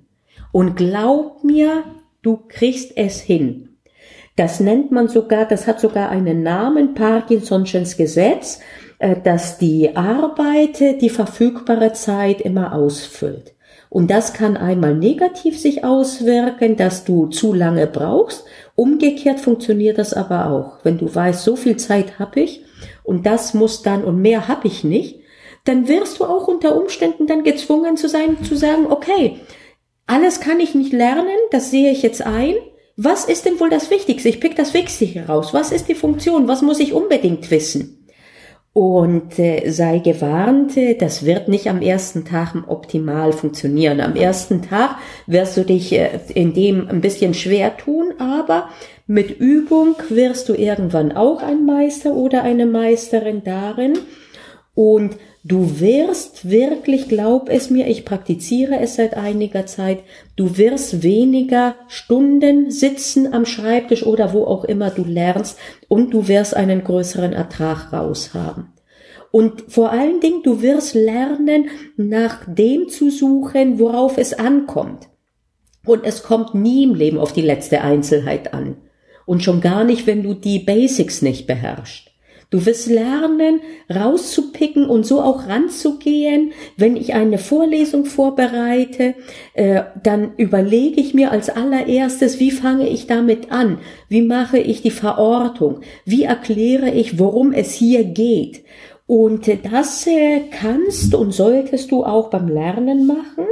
Und 0.51 0.75
glaub 0.75 1.45
mir, 1.45 1.85
du 2.23 2.41
kriegst 2.49 2.97
es 2.97 3.21
hin. 3.21 3.74
Das 4.37 4.59
nennt 4.59 4.91
man 4.91 5.09
sogar, 5.09 5.47
das 5.47 5.67
hat 5.67 5.81
sogar 5.81 6.11
einen 6.11 6.43
Namen, 6.43 6.95
Parkinson'sches 6.95 7.97
Gesetz, 7.97 8.61
äh, 8.99 9.17
dass 9.23 9.59
die 9.59 9.97
Arbeit 9.97 10.81
die 11.01 11.11
verfügbare 11.11 11.93
Zeit 11.93 12.41
immer 12.41 12.75
ausfüllt. 12.75 13.55
Und 13.91 14.11
das 14.11 14.33
kann 14.33 14.57
einmal 14.57 14.97
negativ 14.97 15.57
sich 15.57 15.85
auswirken, 15.85 16.77
dass 16.77 17.05
du 17.05 17.27
zu 17.27 17.53
lange 17.53 17.87
brauchst. 17.87 18.45
Umgekehrt 18.75 19.39
funktioniert 19.39 19.99
das 19.99 20.13
aber 20.13 20.51
auch. 20.51 20.85
Wenn 20.85 20.99
du 20.99 21.15
weißt, 21.15 21.45
so 21.45 21.55
viel 21.55 21.77
Zeit 21.77 22.19
habe 22.19 22.41
ich 22.41 22.65
und 23.05 23.25
das 23.25 23.55
muss 23.55 23.83
dann 23.83 24.03
und 24.03 24.21
mehr 24.21 24.49
habe 24.49 24.67
ich 24.67 24.83
nicht, 24.83 25.21
dann 25.65 25.87
wirst 25.87 26.19
du 26.19 26.25
auch 26.25 26.49
unter 26.49 26.77
Umständen 26.77 27.29
dann 27.29 27.45
gezwungen 27.45 27.97
zu 27.97 28.09
sein, 28.09 28.43
zu 28.43 28.57
sagen, 28.57 28.87
okay, 28.91 29.39
alles 30.09 30.41
kann 30.41 30.59
ich 30.59 30.75
nicht 30.75 30.93
lernen, 30.93 31.39
das 31.53 31.71
sehe 31.71 31.93
ich 31.93 32.03
jetzt 32.03 32.27
ein, 32.27 32.57
was 32.97 33.25
ist 33.25 33.45
denn 33.45 33.59
wohl 33.59 33.71
das 33.71 33.91
Wichtigste? 33.91 34.29
Ich 34.29 34.41
pick 34.41 34.57
das 34.57 34.73
Wichtigste 34.75 35.27
raus. 35.27 35.53
Was 35.53 35.73
ist 35.73 35.89
die 35.89 35.95
Funktion? 35.95 36.49
Was 36.49 36.63
muss 36.63 36.81
ich 36.81 36.93
unbedingt 36.93 37.51
wissen? 37.51 38.05
Und 38.73 39.39
äh, 39.39 39.71
sei 39.71 39.99
gewarnt, 40.01 40.77
äh, 40.77 40.95
das 40.97 41.25
wird 41.25 41.47
nicht 41.47 41.69
am 41.69 41.81
ersten 41.81 42.25
Tag 42.25 42.55
optimal 42.67 43.33
funktionieren. 43.33 44.01
Am 44.01 44.17
ersten 44.17 44.63
Tag 44.63 44.97
wirst 45.29 45.57
du 45.57 45.65
dich 45.65 45.93
äh, 45.93 46.19
in 46.35 46.55
dem 46.55 46.89
ein 46.89 47.01
bisschen 47.01 47.35
schwer 47.35 47.77
tun, 47.77 48.15
aber 48.19 48.69
mit 49.07 49.39
Übung 49.39 49.95
wirst 50.09 50.49
du 50.49 50.55
irgendwann 50.55 51.13
auch 51.13 51.41
ein 51.41 51.65
Meister 51.65 52.15
oder 52.15 52.43
eine 52.43 52.67
Meisterin 52.67 53.45
darin. 53.45 53.97
Und 54.75 55.17
du 55.45 55.79
wirst 55.79 56.49
wirklich, 56.49 57.09
glaub 57.09 57.51
es 57.51 57.69
mir, 57.71 57.87
ich 57.87 58.05
praktiziere 58.05 58.81
es 58.81 58.97
seit 58.97 59.15
einiger 59.15 59.67
Zeit, 59.67 60.01
du 60.37 60.57
wirst 60.57 61.03
weniger 61.03 61.77
Stunden 61.87 62.71
sitzen 62.71 63.33
am 63.33 63.45
Schreibtisch 63.45 64.05
oder 64.05 64.33
wo 64.33 64.45
auch 64.45 64.65
immer 64.65 64.91
du 64.91 65.05
lernst 65.05 65.59
und 65.87 66.13
du 66.15 66.27
wirst 66.27 66.57
einen 66.57 66.83
größeren 66.83 67.35
Ertrag 67.35 67.93
raus 67.93 68.33
haben. 68.33 68.73
Und 69.31 69.65
vor 69.69 69.91
allen 69.91 70.21
Dingen, 70.21 70.43
du 70.43 70.63
wirst 70.63 70.95
lernen, 70.95 71.69
nach 71.97 72.45
dem 72.47 72.89
zu 72.89 73.11
suchen, 73.11 73.79
worauf 73.79 74.17
es 74.17 74.33
ankommt. 74.33 75.09
Und 75.85 76.05
es 76.05 76.23
kommt 76.23 76.55
nie 76.55 76.85
im 76.85 76.95
Leben 76.95 77.19
auf 77.19 77.33
die 77.33 77.43
letzte 77.43 77.83
Einzelheit 77.83 78.55
an. 78.55 78.77
Und 79.27 79.43
schon 79.43 79.61
gar 79.61 79.85
nicht, 79.85 80.07
wenn 80.07 80.23
du 80.23 80.35
die 80.35 80.61
Basics 80.61 81.21
nicht 81.21 81.47
beherrschst. 81.47 82.14
Du 82.55 82.67
wirst 82.67 82.89
lernen, 82.89 83.63
rauszupicken 83.93 84.89
und 84.89 85.05
so 85.05 85.21
auch 85.21 85.49
ranzugehen. 85.49 86.53
Wenn 86.77 86.95
ich 86.95 87.13
eine 87.13 87.39
Vorlesung 87.39 88.05
vorbereite, 88.05 89.17
äh, 89.55 89.83
dann 90.01 90.35
überlege 90.37 91.01
ich 91.01 91.15
mir 91.15 91.33
als 91.33 91.51
allererstes, 91.51 92.39
wie 92.39 92.53
fange 92.53 92.89
ich 92.89 93.09
damit 93.09 93.51
an? 93.51 93.79
Wie 94.09 94.23
mache 94.23 94.59
ich 94.59 94.83
die 94.83 94.93
Verortung? 94.93 95.81
Wie 96.05 96.23
erkläre 96.23 96.91
ich, 96.91 97.19
worum 97.19 97.51
es 97.51 97.73
hier 97.73 98.05
geht? 98.05 98.63
Und 99.09 99.49
das 99.49 100.07
äh, 100.07 100.43
kannst 100.49 101.17
und 101.17 101.33
solltest 101.33 101.91
du 101.91 102.05
auch 102.05 102.31
beim 102.31 102.47
Lernen 102.47 103.05
machen. 103.09 103.47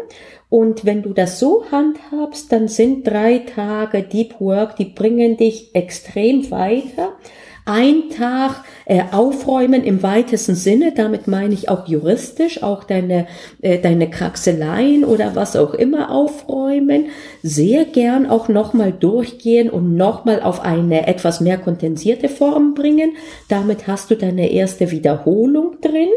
Und 0.49 0.85
wenn 0.85 1.03
du 1.03 1.13
das 1.13 1.41
so 1.41 1.65
handhabst, 1.73 2.53
dann 2.53 2.69
sind 2.69 3.05
drei 3.05 3.39
Tage 3.39 4.05
Deep 4.05 4.41
Work, 4.41 4.77
die 4.77 4.85
bringen 4.85 5.37
dich 5.37 5.75
extrem 5.75 6.49
weiter. 6.53 7.15
Ein 7.65 8.11
Tag 8.11 8.65
äh, 8.93 9.05
aufräumen 9.11 9.85
im 9.85 10.03
weitesten 10.03 10.55
Sinne, 10.55 10.93
damit 10.95 11.27
meine 11.27 11.55
ich 11.55 11.71
auch 11.71 11.89
juristisch, 11.89 12.63
auch 12.63 12.85
deine, 12.85 13.27
äh, 13.63 13.79
deine 13.79 14.11
Kraxeleien 14.11 15.07
oder 15.07 15.35
was 15.35 15.57
auch 15.57 15.73
immer 15.73 16.11
aufräumen. 16.11 17.07
Sehr 17.43 17.87
gern 17.87 18.27
auch 18.27 18.49
nochmal 18.49 18.93
durchgehen 18.93 19.71
und 19.71 19.97
nochmal 19.97 20.43
auf 20.43 20.61
eine 20.61 21.07
etwas 21.07 21.41
mehr 21.41 21.57
kondensierte 21.57 22.29
Form 22.29 22.75
bringen. 22.75 23.13
Damit 23.49 23.87
hast 23.87 24.11
du 24.11 24.15
deine 24.15 24.53
erste 24.53 24.91
Wiederholung 24.91 25.81
drin. 25.81 26.11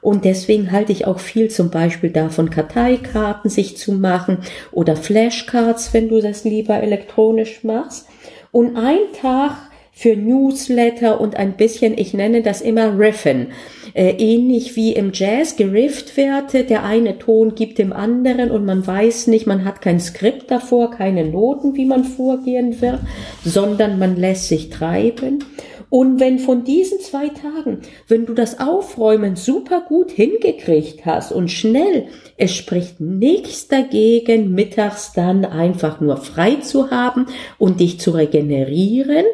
Und 0.00 0.24
deswegen 0.24 0.72
halte 0.72 0.92
ich 0.92 1.06
auch 1.06 1.18
viel 1.18 1.50
zum 1.50 1.68
Beispiel 1.68 2.08
davon, 2.08 2.48
Karteikarten 2.48 3.50
sich 3.50 3.76
zu 3.76 3.92
machen 3.92 4.38
oder 4.72 4.96
Flashcards, 4.96 5.92
wenn 5.92 6.08
du 6.08 6.22
das 6.22 6.44
lieber 6.44 6.80
elektronisch 6.80 7.62
machst. 7.62 8.06
Und 8.52 8.74
ein 8.76 9.00
Tag 9.20 9.52
für 9.98 10.14
Newsletter 10.14 11.22
und 11.22 11.36
ein 11.36 11.56
bisschen, 11.56 11.96
ich 11.96 12.12
nenne 12.12 12.42
das 12.42 12.60
immer 12.60 12.98
Riffen. 12.98 13.48
Äh, 13.94 14.10
ähnlich 14.18 14.76
wie 14.76 14.92
im 14.92 15.10
Jazz 15.14 15.56
gerifft 15.56 16.18
wird, 16.18 16.52
der 16.68 16.84
eine 16.84 17.18
Ton 17.18 17.54
gibt 17.54 17.78
dem 17.78 17.94
anderen 17.94 18.50
und 18.50 18.66
man 18.66 18.86
weiß 18.86 19.26
nicht, 19.28 19.46
man 19.46 19.64
hat 19.64 19.80
kein 19.80 19.98
Skript 19.98 20.50
davor, 20.50 20.90
keine 20.90 21.24
Noten, 21.24 21.76
wie 21.76 21.86
man 21.86 22.04
vorgehen 22.04 22.82
wird, 22.82 22.98
sondern 23.42 23.98
man 23.98 24.16
lässt 24.16 24.48
sich 24.48 24.68
treiben. 24.68 25.42
Und 25.88 26.18
wenn 26.20 26.40
von 26.40 26.64
diesen 26.64 26.98
zwei 27.00 27.28
Tagen, 27.28 27.80
wenn 28.08 28.26
du 28.26 28.34
das 28.34 28.58
Aufräumen 28.58 29.36
super 29.36 29.82
gut 29.88 30.10
hingekriegt 30.10 31.06
hast 31.06 31.32
und 31.32 31.50
schnell, 31.50 32.08
es 32.36 32.54
spricht 32.54 33.00
nichts 33.00 33.68
dagegen, 33.68 34.50
mittags 34.50 35.12
dann 35.12 35.44
einfach 35.44 36.00
nur 36.00 36.16
frei 36.16 36.56
zu 36.56 36.90
haben 36.90 37.26
und 37.58 37.80
dich 37.80 38.00
zu 38.00 38.10
regenerieren, 38.10 39.24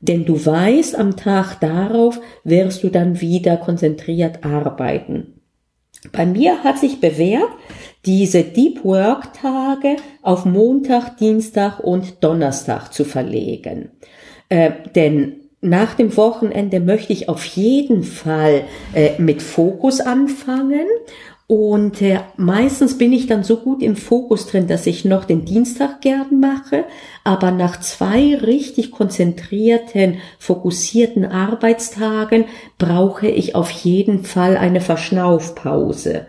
denn 0.00 0.24
du 0.24 0.44
weißt, 0.44 0.98
am 0.98 1.16
Tag 1.16 1.60
darauf 1.60 2.20
wirst 2.44 2.82
du 2.82 2.88
dann 2.88 3.20
wieder 3.20 3.56
konzentriert 3.56 4.44
arbeiten. 4.44 5.40
Bei 6.12 6.24
mir 6.24 6.64
hat 6.64 6.78
sich 6.78 7.00
bewährt, 7.00 7.50
diese 8.06 8.42
Deep 8.42 8.84
Work 8.84 9.34
Tage 9.34 9.96
auf 10.22 10.46
Montag, 10.46 11.18
Dienstag 11.18 11.80
und 11.80 12.24
Donnerstag 12.24 12.92
zu 12.92 13.04
verlegen. 13.04 13.90
Äh, 14.48 14.70
denn 14.94 15.40
nach 15.60 15.94
dem 15.94 16.16
Wochenende 16.16 16.80
möchte 16.80 17.12
ich 17.12 17.28
auf 17.28 17.44
jeden 17.44 18.02
Fall 18.02 18.64
äh, 18.94 19.20
mit 19.20 19.42
Fokus 19.42 20.00
anfangen. 20.00 20.86
Und 21.50 22.00
äh, 22.00 22.20
meistens 22.36 22.96
bin 22.96 23.12
ich 23.12 23.26
dann 23.26 23.42
so 23.42 23.56
gut 23.56 23.82
im 23.82 23.96
Fokus 23.96 24.46
drin, 24.46 24.68
dass 24.68 24.86
ich 24.86 25.04
noch 25.04 25.24
den 25.24 25.44
Dienstag 25.44 26.00
gern 26.00 26.38
mache. 26.38 26.84
Aber 27.24 27.50
nach 27.50 27.80
zwei 27.80 28.36
richtig 28.36 28.92
konzentrierten, 28.92 30.18
fokussierten 30.38 31.24
Arbeitstagen 31.24 32.44
brauche 32.78 33.26
ich 33.26 33.56
auf 33.56 33.68
jeden 33.68 34.22
Fall 34.22 34.56
eine 34.56 34.80
Verschnaufpause. 34.80 36.28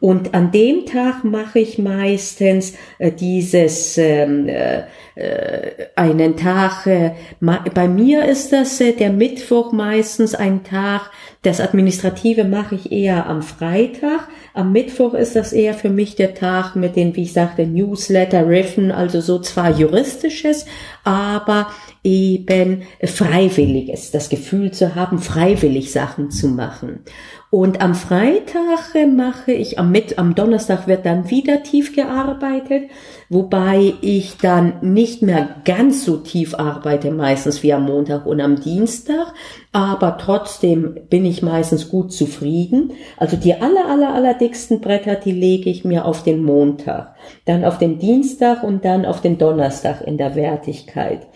Und 0.00 0.34
an 0.34 0.50
dem 0.50 0.86
Tag 0.86 1.24
mache 1.24 1.60
ich 1.60 1.78
meistens 1.78 2.74
äh, 2.98 3.10
dieses 3.10 3.96
äh, 3.96 4.84
äh, 5.16 5.86
einen 5.94 6.36
Tag. 6.36 6.86
Äh, 6.86 7.12
bei 7.40 7.86
mir 7.86 8.24
ist 8.24 8.52
das 8.52 8.80
äh, 8.80 8.92
der 8.92 9.10
Mittwoch 9.10 9.70
meistens 9.70 10.34
ein 10.34 10.64
Tag. 10.64 11.10
Das 11.42 11.60
Administrative 11.60 12.42
mache 12.42 12.74
ich 12.74 12.90
eher 12.90 13.26
am 13.26 13.42
Freitag. 13.42 14.26
Am 14.54 14.72
Mittwoch 14.72 15.14
ist 15.14 15.36
das 15.36 15.52
eher 15.52 15.74
für 15.74 15.90
mich 15.90 16.16
der 16.16 16.34
Tag 16.34 16.74
mit 16.74 16.96
den, 16.96 17.14
wie 17.14 17.22
ich 17.22 17.32
sagte, 17.32 17.64
Newsletter, 17.64 18.48
Riffen, 18.48 18.90
also 18.90 19.20
so 19.20 19.38
zwar 19.38 19.70
juristisches, 19.70 20.66
aber 21.04 21.68
eben 22.02 22.82
freiwilliges, 23.04 24.10
das 24.10 24.28
Gefühl 24.28 24.72
zu 24.72 24.96
haben, 24.96 25.18
freiwillig 25.18 25.92
Sachen 25.92 26.30
zu 26.30 26.48
machen. 26.48 27.04
Und 27.50 27.80
am 27.80 27.94
Freitag 27.94 28.96
mache 29.14 29.52
ich, 29.52 29.78
am, 29.78 29.92
Mit. 29.94 30.18
Am 30.18 30.34
Donnerstag 30.34 30.88
wird 30.88 31.06
dann 31.06 31.30
wieder 31.30 31.62
tief 31.62 31.94
gearbeitet, 31.94 32.90
wobei 33.34 33.94
ich 34.00 34.36
dann 34.38 34.74
nicht 34.80 35.20
mehr 35.20 35.56
ganz 35.64 36.04
so 36.04 36.18
tief 36.18 36.54
arbeite, 36.54 37.10
meistens 37.10 37.62
wie 37.64 37.72
am 37.72 37.84
Montag 37.84 38.26
und 38.26 38.40
am 38.40 38.60
Dienstag, 38.60 39.34
aber 39.72 40.18
trotzdem 40.18 41.00
bin 41.10 41.24
ich 41.24 41.42
meistens 41.42 41.88
gut 41.88 42.12
zufrieden. 42.12 42.92
Also 43.16 43.36
die 43.36 43.54
aller, 43.54 43.90
aller, 43.90 44.14
aller 44.14 44.34
dicksten 44.34 44.80
Bretter, 44.80 45.16
die 45.16 45.32
lege 45.32 45.68
ich 45.68 45.84
mir 45.84 46.04
auf 46.04 46.22
den 46.22 46.44
Montag, 46.44 47.16
dann 47.44 47.64
auf 47.64 47.78
den 47.78 47.98
Dienstag 47.98 48.62
und 48.62 48.84
dann 48.84 49.04
auf 49.04 49.20
den 49.20 49.36
Donnerstag 49.36 50.06
in 50.06 50.16
der 50.16 50.36
Wertigkeit. 50.36 51.26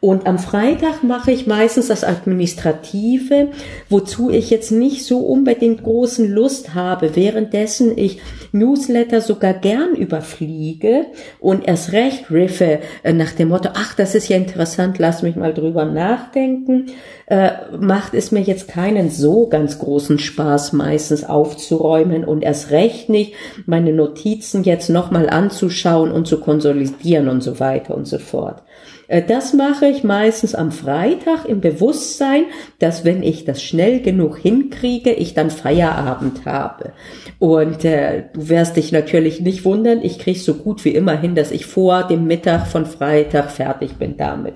Und 0.00 0.26
am 0.26 0.38
Freitag 0.38 1.04
mache 1.04 1.32
ich 1.32 1.46
meistens 1.46 1.88
das 1.88 2.02
Administrative, 2.02 3.48
wozu 3.90 4.30
ich 4.30 4.48
jetzt 4.48 4.72
nicht 4.72 5.04
so 5.04 5.18
unbedingt 5.18 5.82
großen 5.82 6.32
Lust 6.32 6.74
habe, 6.74 7.14
währenddessen 7.14 7.96
ich 7.98 8.20
Newsletter 8.52 9.20
sogar 9.20 9.52
gern 9.52 9.94
überfliege 9.94 11.06
und 11.42 11.66
erst 11.66 11.92
recht 11.92 12.30
riffe 12.30 12.78
äh, 13.02 13.12
nach 13.12 13.32
dem 13.32 13.48
Motto, 13.48 13.70
ach, 13.74 13.94
das 13.94 14.14
ist 14.14 14.28
ja 14.28 14.36
interessant, 14.36 14.98
lass 14.98 15.22
mich 15.22 15.34
mal 15.34 15.52
drüber 15.52 15.84
nachdenken, 15.84 16.86
äh, 17.26 17.50
macht 17.78 18.14
es 18.14 18.30
mir 18.30 18.40
jetzt 18.40 18.68
keinen 18.68 19.10
so 19.10 19.48
ganz 19.48 19.78
großen 19.78 20.20
Spaß 20.20 20.72
meistens 20.72 21.24
aufzuräumen 21.24 22.24
und 22.24 22.42
erst 22.42 22.70
recht 22.70 23.08
nicht 23.08 23.34
meine 23.66 23.92
Notizen 23.92 24.62
jetzt 24.62 24.88
nochmal 24.88 25.28
anzuschauen 25.28 26.12
und 26.12 26.28
zu 26.28 26.38
konsolidieren 26.38 27.28
und 27.28 27.42
so 27.42 27.58
weiter 27.58 27.96
und 27.96 28.06
so 28.06 28.18
fort. 28.18 28.62
Äh, 29.08 29.22
das 29.22 29.52
mache 29.52 29.86
ich 29.86 30.04
meistens 30.04 30.54
am 30.54 30.72
Freitag 30.72 31.44
im 31.46 31.60
Bewusstsein, 31.60 32.44
dass 32.78 33.04
wenn 33.04 33.22
ich 33.22 33.44
das 33.44 33.62
schnell 33.62 34.00
genug 34.00 34.38
hinkriege, 34.38 35.12
ich 35.12 35.34
dann 35.34 35.50
Feierabend 35.50 36.46
habe. 36.46 36.92
Und 37.38 37.84
äh, 37.84 38.24
du 38.32 38.48
wirst 38.48 38.76
dich 38.76 38.92
natürlich 38.92 39.40
nicht 39.40 39.64
wundern, 39.64 40.00
ich 40.02 40.18
kriege 40.18 40.38
so 40.38 40.54
gut 40.54 40.84
wie 40.84 40.94
immer 40.94 41.16
hin, 41.16 41.34
dass 41.34 41.50
ich 41.50 41.66
vor 41.66 42.04
dem 42.04 42.26
Mittag 42.26 42.66
von 42.66 42.86
Freitag 42.86 43.50
fertig 43.50 43.96
bin 43.96 44.16
damit. 44.16 44.54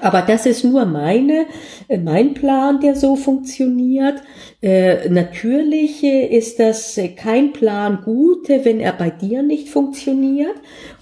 Aber 0.00 0.22
das 0.22 0.46
ist 0.46 0.64
nur 0.64 0.84
meine, 0.84 1.46
äh, 1.88 1.98
mein 1.98 2.34
Plan, 2.34 2.80
der 2.80 2.94
so 2.94 3.16
funktioniert. 3.16 4.22
Äh, 4.60 5.08
natürlich 5.08 6.02
äh, 6.02 6.26
ist 6.26 6.58
das 6.58 6.98
kein 7.16 7.52
Plan 7.52 8.00
gut, 8.04 8.48
wenn 8.48 8.80
er 8.80 8.92
bei 8.92 9.10
dir 9.10 9.42
nicht 9.42 9.68
funktioniert. 9.68 10.54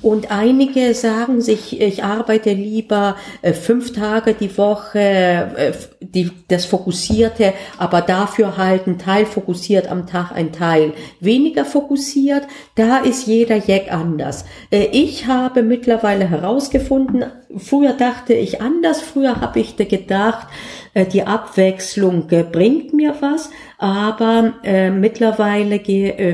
Und 0.02 0.30
einige 0.30 0.94
sagen 0.94 1.40
sich, 1.40 1.80
ich 1.80 2.04
arbeite 2.04 2.52
lieber 2.52 3.16
fünf 3.60 3.92
Tage 3.92 4.34
die 4.34 4.56
Woche, 4.58 5.72
die, 6.00 6.30
das 6.48 6.66
Fokussierte, 6.66 7.54
aber 7.78 8.02
dafür 8.02 8.56
halt 8.56 8.86
ein 8.86 8.98
Teil 8.98 9.26
fokussiert 9.26 9.90
am 9.90 10.06
Tag, 10.06 10.32
ein 10.32 10.52
Teil 10.52 10.92
weniger 11.20 11.64
fokussiert. 11.64 12.42
Da 12.74 12.98
ist 12.98 13.26
jeder 13.26 13.56
Jack 13.56 13.92
anders. 13.92 14.44
ich 14.70 15.26
habe 15.26 15.62
mittlerweile 15.62 16.28
herausgefunden, 16.28 17.24
früher 17.56 17.92
dachte 17.92 18.34
ich 18.34 18.60
anders, 18.60 18.85
früher 18.94 19.40
habe 19.40 19.60
ich 19.60 19.76
gedacht, 19.76 20.48
Äh, 20.96 21.04
die 21.04 21.24
Abwechslung 21.24 22.30
äh, 22.30 22.42
bringt 22.42 22.94
mir 22.94 23.14
was, 23.20 23.50
aber 23.76 24.54
äh, 24.64 24.90
mittlerweile 24.90 25.78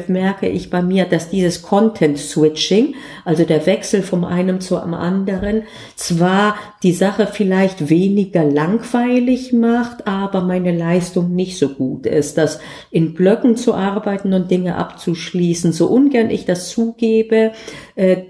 merke 0.07 0.49
ich 0.49 0.71
bei 0.71 0.83
mir, 0.83 1.05
dass 1.05 1.31
dieses 1.31 1.62
Content 1.62 2.17
Switching, 2.17 2.95
also 3.25 3.43
der 3.43 3.67
Wechsel 3.67 4.03
vom 4.03 4.25
einem 4.25 4.61
zu 4.61 4.79
am 4.79 4.95
anderen, 4.95 5.65
zwar 5.97 6.55
die 6.85 6.93
Sache 6.93 7.27
vielleicht 7.27 7.91
weniger 7.91 8.45
langweilig 8.45 9.53
macht, 9.53 10.07
aber 10.07 10.43
meine 10.43 10.71
Leistung 10.71 11.35
nicht 11.35 11.59
so 11.59 11.71
gut 11.71 12.07
ist. 12.07 12.38
Das 12.38 12.61
in 12.93 13.15
Blöcken 13.15 13.57
zu 13.57 13.75
arbeiten 13.75 14.33
und 14.33 14.53
Dinge 14.53 14.77
abzuschließen, 14.77 15.73
so 15.73 15.88
ungern 15.88 16.31
ich 16.31 16.45
das 16.45 16.69
zugebe, 16.69 17.53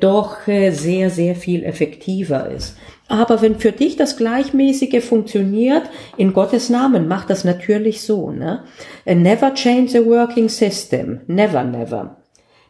doch 0.01 0.39
sehr, 0.47 1.11
sehr 1.11 1.35
viel 1.35 1.65
effektiver 1.65 2.51
ist. 2.51 2.77
Aber 3.12 3.42
wenn 3.42 3.57
für 3.57 3.72
dich 3.72 3.96
das 3.96 4.16
Gleichmäßige 4.16 5.05
funktioniert, 5.05 5.83
in 6.16 6.33
Gottes 6.33 6.70
Namen, 6.70 7.09
mach 7.09 7.27
das 7.27 7.44
natürlich 7.44 8.01
so. 8.01 8.31
Ne? 8.31 8.64
Never 9.05 9.53
change 9.53 9.98
a 9.98 10.03
working 10.03 10.48
system. 10.48 11.20
Never, 11.27 11.62
never. 11.62 12.16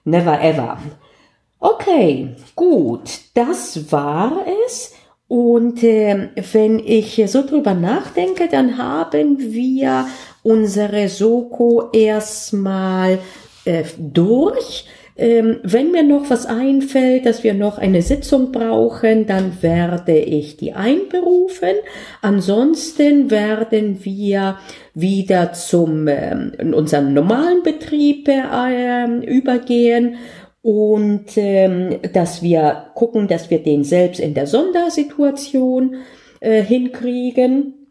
Never 0.03 0.43
ever. 0.43 0.79
Okay, 1.61 2.35
gut. 2.57 3.21
Das 3.35 3.93
war 3.93 4.45
es. 4.67 4.95
Und 5.29 5.85
äh, 5.85 6.31
wenn 6.53 6.81
ich 6.81 7.23
so 7.31 7.47
drüber 7.47 7.75
nachdenke, 7.75 8.49
dann 8.49 8.79
haben 8.79 9.39
wir 9.39 10.09
unsere 10.43 11.09
Soko 11.09 11.91
erstmal 11.93 13.21
äh, 13.65 13.85
durch. 13.97 14.87
Ähm, 15.15 15.59
wenn 15.63 15.91
mir 15.91 16.03
noch 16.03 16.31
was 16.31 16.47
einfällt, 16.47 17.27
dass 17.27 17.45
wir 17.45 17.53
noch 17.53 17.77
eine 17.77 18.01
Sitzung 18.01 18.51
brauchen, 18.51 19.27
dann 19.27 19.63
werde 19.63 20.19
ich 20.19 20.57
die 20.57 20.73
einberufen. 20.73 21.75
Ansonsten 22.23 23.31
werden 23.31 24.05
wir 24.05 24.59
wieder 24.95 25.53
zum 25.53 26.09
ähm, 26.09 26.53
in 26.59 26.73
unseren 26.73 27.13
normalen 27.13 27.63
Betrieb 27.63 28.29
äh, 28.29 29.07
übergehen 29.27 30.17
und 30.63 31.37
ähm, 31.37 31.99
dass 32.13 32.43
wir 32.43 32.87
gucken, 32.95 33.29
dass 33.29 33.51
wir 33.51 33.63
den 33.63 33.85
selbst 33.85 34.21
in 34.21 34.33
der 34.33 34.47
Sondersituation 34.47 35.97
äh, 36.41 36.63
hinkriegen. 36.63 37.82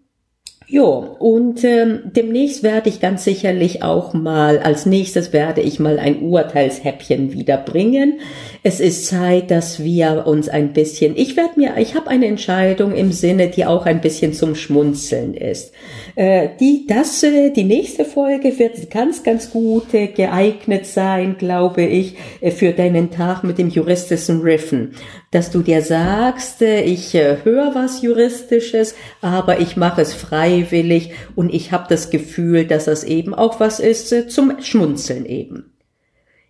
Ja, 0.73 0.83
und 0.83 1.65
ähm, 1.65 1.99
demnächst 2.15 2.63
werde 2.63 2.87
ich 2.87 3.01
ganz 3.01 3.25
sicherlich 3.25 3.83
auch 3.83 4.13
mal, 4.13 4.57
als 4.59 4.85
nächstes 4.85 5.33
werde 5.33 5.59
ich 5.59 5.81
mal 5.81 5.99
ein 5.99 6.21
Urteilshäppchen 6.21 7.33
wiederbringen. 7.33 8.21
Es 8.63 8.79
ist 8.79 9.05
Zeit, 9.05 9.51
dass 9.51 9.83
wir 9.83 10.23
uns 10.27 10.47
ein 10.47 10.71
bisschen, 10.71 11.17
ich 11.17 11.35
werde 11.35 11.59
mir, 11.59 11.75
ich 11.75 11.95
habe 11.95 12.09
eine 12.09 12.27
Entscheidung 12.27 12.95
im 12.95 13.11
Sinne, 13.11 13.49
die 13.49 13.65
auch 13.65 13.85
ein 13.85 13.99
bisschen 13.99 14.31
zum 14.31 14.55
Schmunzeln 14.55 15.33
ist. 15.33 15.73
Äh, 16.15 16.49
die, 16.59 16.85
das, 16.87 17.23
äh, 17.23 17.51
die 17.51 17.63
nächste 17.63 18.05
Folge 18.05 18.57
wird 18.59 18.89
ganz, 18.89 19.23
ganz 19.23 19.51
gut 19.51 19.91
geeignet 19.91 20.85
sein, 20.85 21.37
glaube 21.37 21.83
ich, 21.83 22.15
äh, 22.41 22.51
für 22.51 22.73
deinen 22.73 23.11
Tag 23.11 23.43
mit 23.43 23.57
dem 23.57 23.69
juristischen 23.69 24.41
Riffen. 24.41 24.95
Dass 25.31 25.51
du 25.51 25.61
dir 25.61 25.81
sagst, 25.81 26.61
ich 26.61 27.13
höre 27.13 27.73
was 27.73 28.01
Juristisches, 28.01 28.95
aber 29.21 29.61
ich 29.61 29.77
mache 29.77 30.01
es 30.01 30.13
freiwillig 30.13 31.11
und 31.35 31.53
ich 31.53 31.71
habe 31.71 31.85
das 31.87 32.09
Gefühl, 32.09 32.65
dass 32.65 32.85
das 32.85 33.05
eben 33.05 33.33
auch 33.33 33.61
was 33.61 33.79
ist 33.79 34.29
zum 34.29 34.61
Schmunzeln 34.61 35.25
eben. 35.25 35.71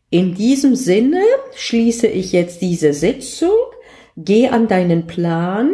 In 0.09 0.33
diesem 0.33 0.75
Sinne 0.75 1.21
schließe 1.55 2.07
ich 2.07 2.31
jetzt 2.31 2.61
diese 2.61 2.93
Sitzung, 2.93 3.53
geh 4.17 4.47
an 4.47 4.67
deinen 4.67 5.07
Plan, 5.07 5.73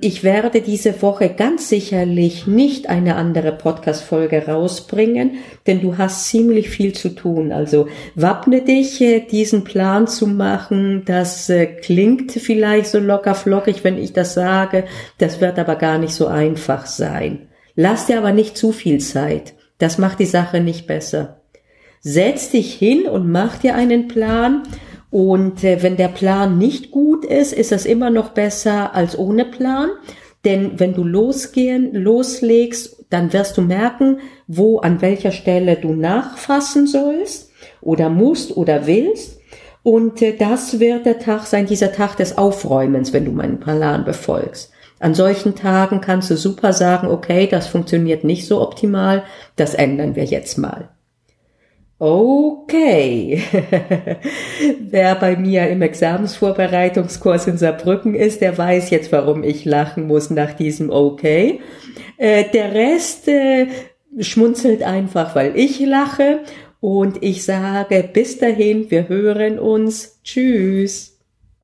ich 0.00 0.24
werde 0.24 0.62
diese 0.62 1.02
Woche 1.02 1.28
ganz 1.28 1.68
sicherlich 1.68 2.46
nicht 2.46 2.88
eine 2.88 3.16
andere 3.16 3.52
Podcast-Folge 3.52 4.46
rausbringen, 4.46 5.32
denn 5.66 5.82
du 5.82 5.98
hast 5.98 6.28
ziemlich 6.28 6.70
viel 6.70 6.94
zu 6.94 7.10
tun. 7.10 7.52
Also 7.52 7.86
wappne 8.14 8.62
dich, 8.62 9.02
äh, 9.02 9.20
diesen 9.20 9.64
Plan 9.64 10.06
zu 10.06 10.26
machen. 10.26 11.02
Das 11.04 11.50
äh, 11.50 11.66
klingt 11.66 12.32
vielleicht 12.32 12.86
so 12.86 12.98
locker 12.98 13.34
flockig, 13.34 13.84
wenn 13.84 13.98
ich 13.98 14.14
das 14.14 14.32
sage. 14.32 14.84
Das 15.18 15.42
wird 15.42 15.58
aber 15.58 15.76
gar 15.76 15.98
nicht 15.98 16.14
so 16.14 16.26
einfach 16.26 16.86
sein. 16.86 17.48
Lass 17.76 18.06
dir 18.06 18.16
aber 18.16 18.32
nicht 18.32 18.56
zu 18.56 18.72
viel 18.72 18.98
Zeit. 19.00 19.52
Das 19.76 19.98
macht 19.98 20.20
die 20.20 20.26
Sache 20.26 20.60
nicht 20.60 20.86
besser. 20.86 21.42
Setz 22.00 22.50
dich 22.50 22.72
hin 22.72 23.02
und 23.02 23.30
mach 23.30 23.58
dir 23.58 23.74
einen 23.74 24.08
Plan 24.08 24.62
und 25.10 25.64
äh, 25.64 25.82
wenn 25.82 25.96
der 25.96 26.08
Plan 26.08 26.56
nicht 26.58 26.90
gut 26.90 27.24
ist, 27.24 27.52
ist 27.52 27.72
es 27.72 27.84
immer 27.84 28.10
noch 28.10 28.30
besser 28.30 28.94
als 28.94 29.18
ohne 29.18 29.44
Plan. 29.44 29.90
Denn 30.44 30.78
wenn 30.78 30.94
du 30.94 31.04
losgehen, 31.04 31.92
loslegst, 31.92 33.04
dann 33.10 33.32
wirst 33.32 33.58
du 33.58 33.62
merken, 33.62 34.18
wo, 34.46 34.78
an 34.78 35.02
welcher 35.02 35.32
Stelle 35.32 35.76
du 35.76 35.92
nachfassen 35.92 36.86
sollst 36.86 37.50
oder 37.80 38.08
musst 38.08 38.56
oder 38.56 38.86
willst. 38.86 39.40
Und 39.82 40.22
äh, 40.22 40.36
das 40.36 40.78
wird 40.78 41.06
der 41.06 41.18
Tag 41.18 41.46
sein, 41.46 41.66
dieser 41.66 41.92
Tag 41.92 42.16
des 42.16 42.38
Aufräumens, 42.38 43.12
wenn 43.12 43.24
du 43.24 43.32
meinen 43.32 43.58
Plan 43.58 44.04
befolgst. 44.04 44.70
An 45.00 45.14
solchen 45.14 45.54
Tagen 45.54 46.00
kannst 46.00 46.30
du 46.30 46.36
super 46.36 46.72
sagen, 46.72 47.08
okay, 47.08 47.48
das 47.50 47.66
funktioniert 47.66 48.22
nicht 48.22 48.46
so 48.46 48.60
optimal, 48.60 49.24
das 49.56 49.74
ändern 49.74 50.14
wir 50.14 50.24
jetzt 50.24 50.58
mal. 50.58 50.90
Okay. 52.00 53.42
Wer 54.80 55.14
bei 55.16 55.36
mir 55.36 55.68
im 55.68 55.82
Examensvorbereitungskurs 55.82 57.46
in 57.46 57.58
Saarbrücken 57.58 58.14
ist, 58.14 58.40
der 58.40 58.56
weiß 58.56 58.88
jetzt, 58.88 59.12
warum 59.12 59.44
ich 59.44 59.66
lachen 59.66 60.06
muss 60.06 60.30
nach 60.30 60.54
diesem 60.54 60.88
Okay. 60.88 61.60
Äh, 62.16 62.44
der 62.54 62.72
Rest 62.72 63.28
äh, 63.28 63.66
schmunzelt 64.18 64.82
einfach, 64.82 65.36
weil 65.36 65.54
ich 65.58 65.78
lache. 65.80 66.40
Und 66.80 67.22
ich 67.22 67.44
sage 67.44 68.08
bis 68.10 68.38
dahin, 68.38 68.90
wir 68.90 69.10
hören 69.10 69.58
uns. 69.58 70.20
Tschüss. 70.24 71.19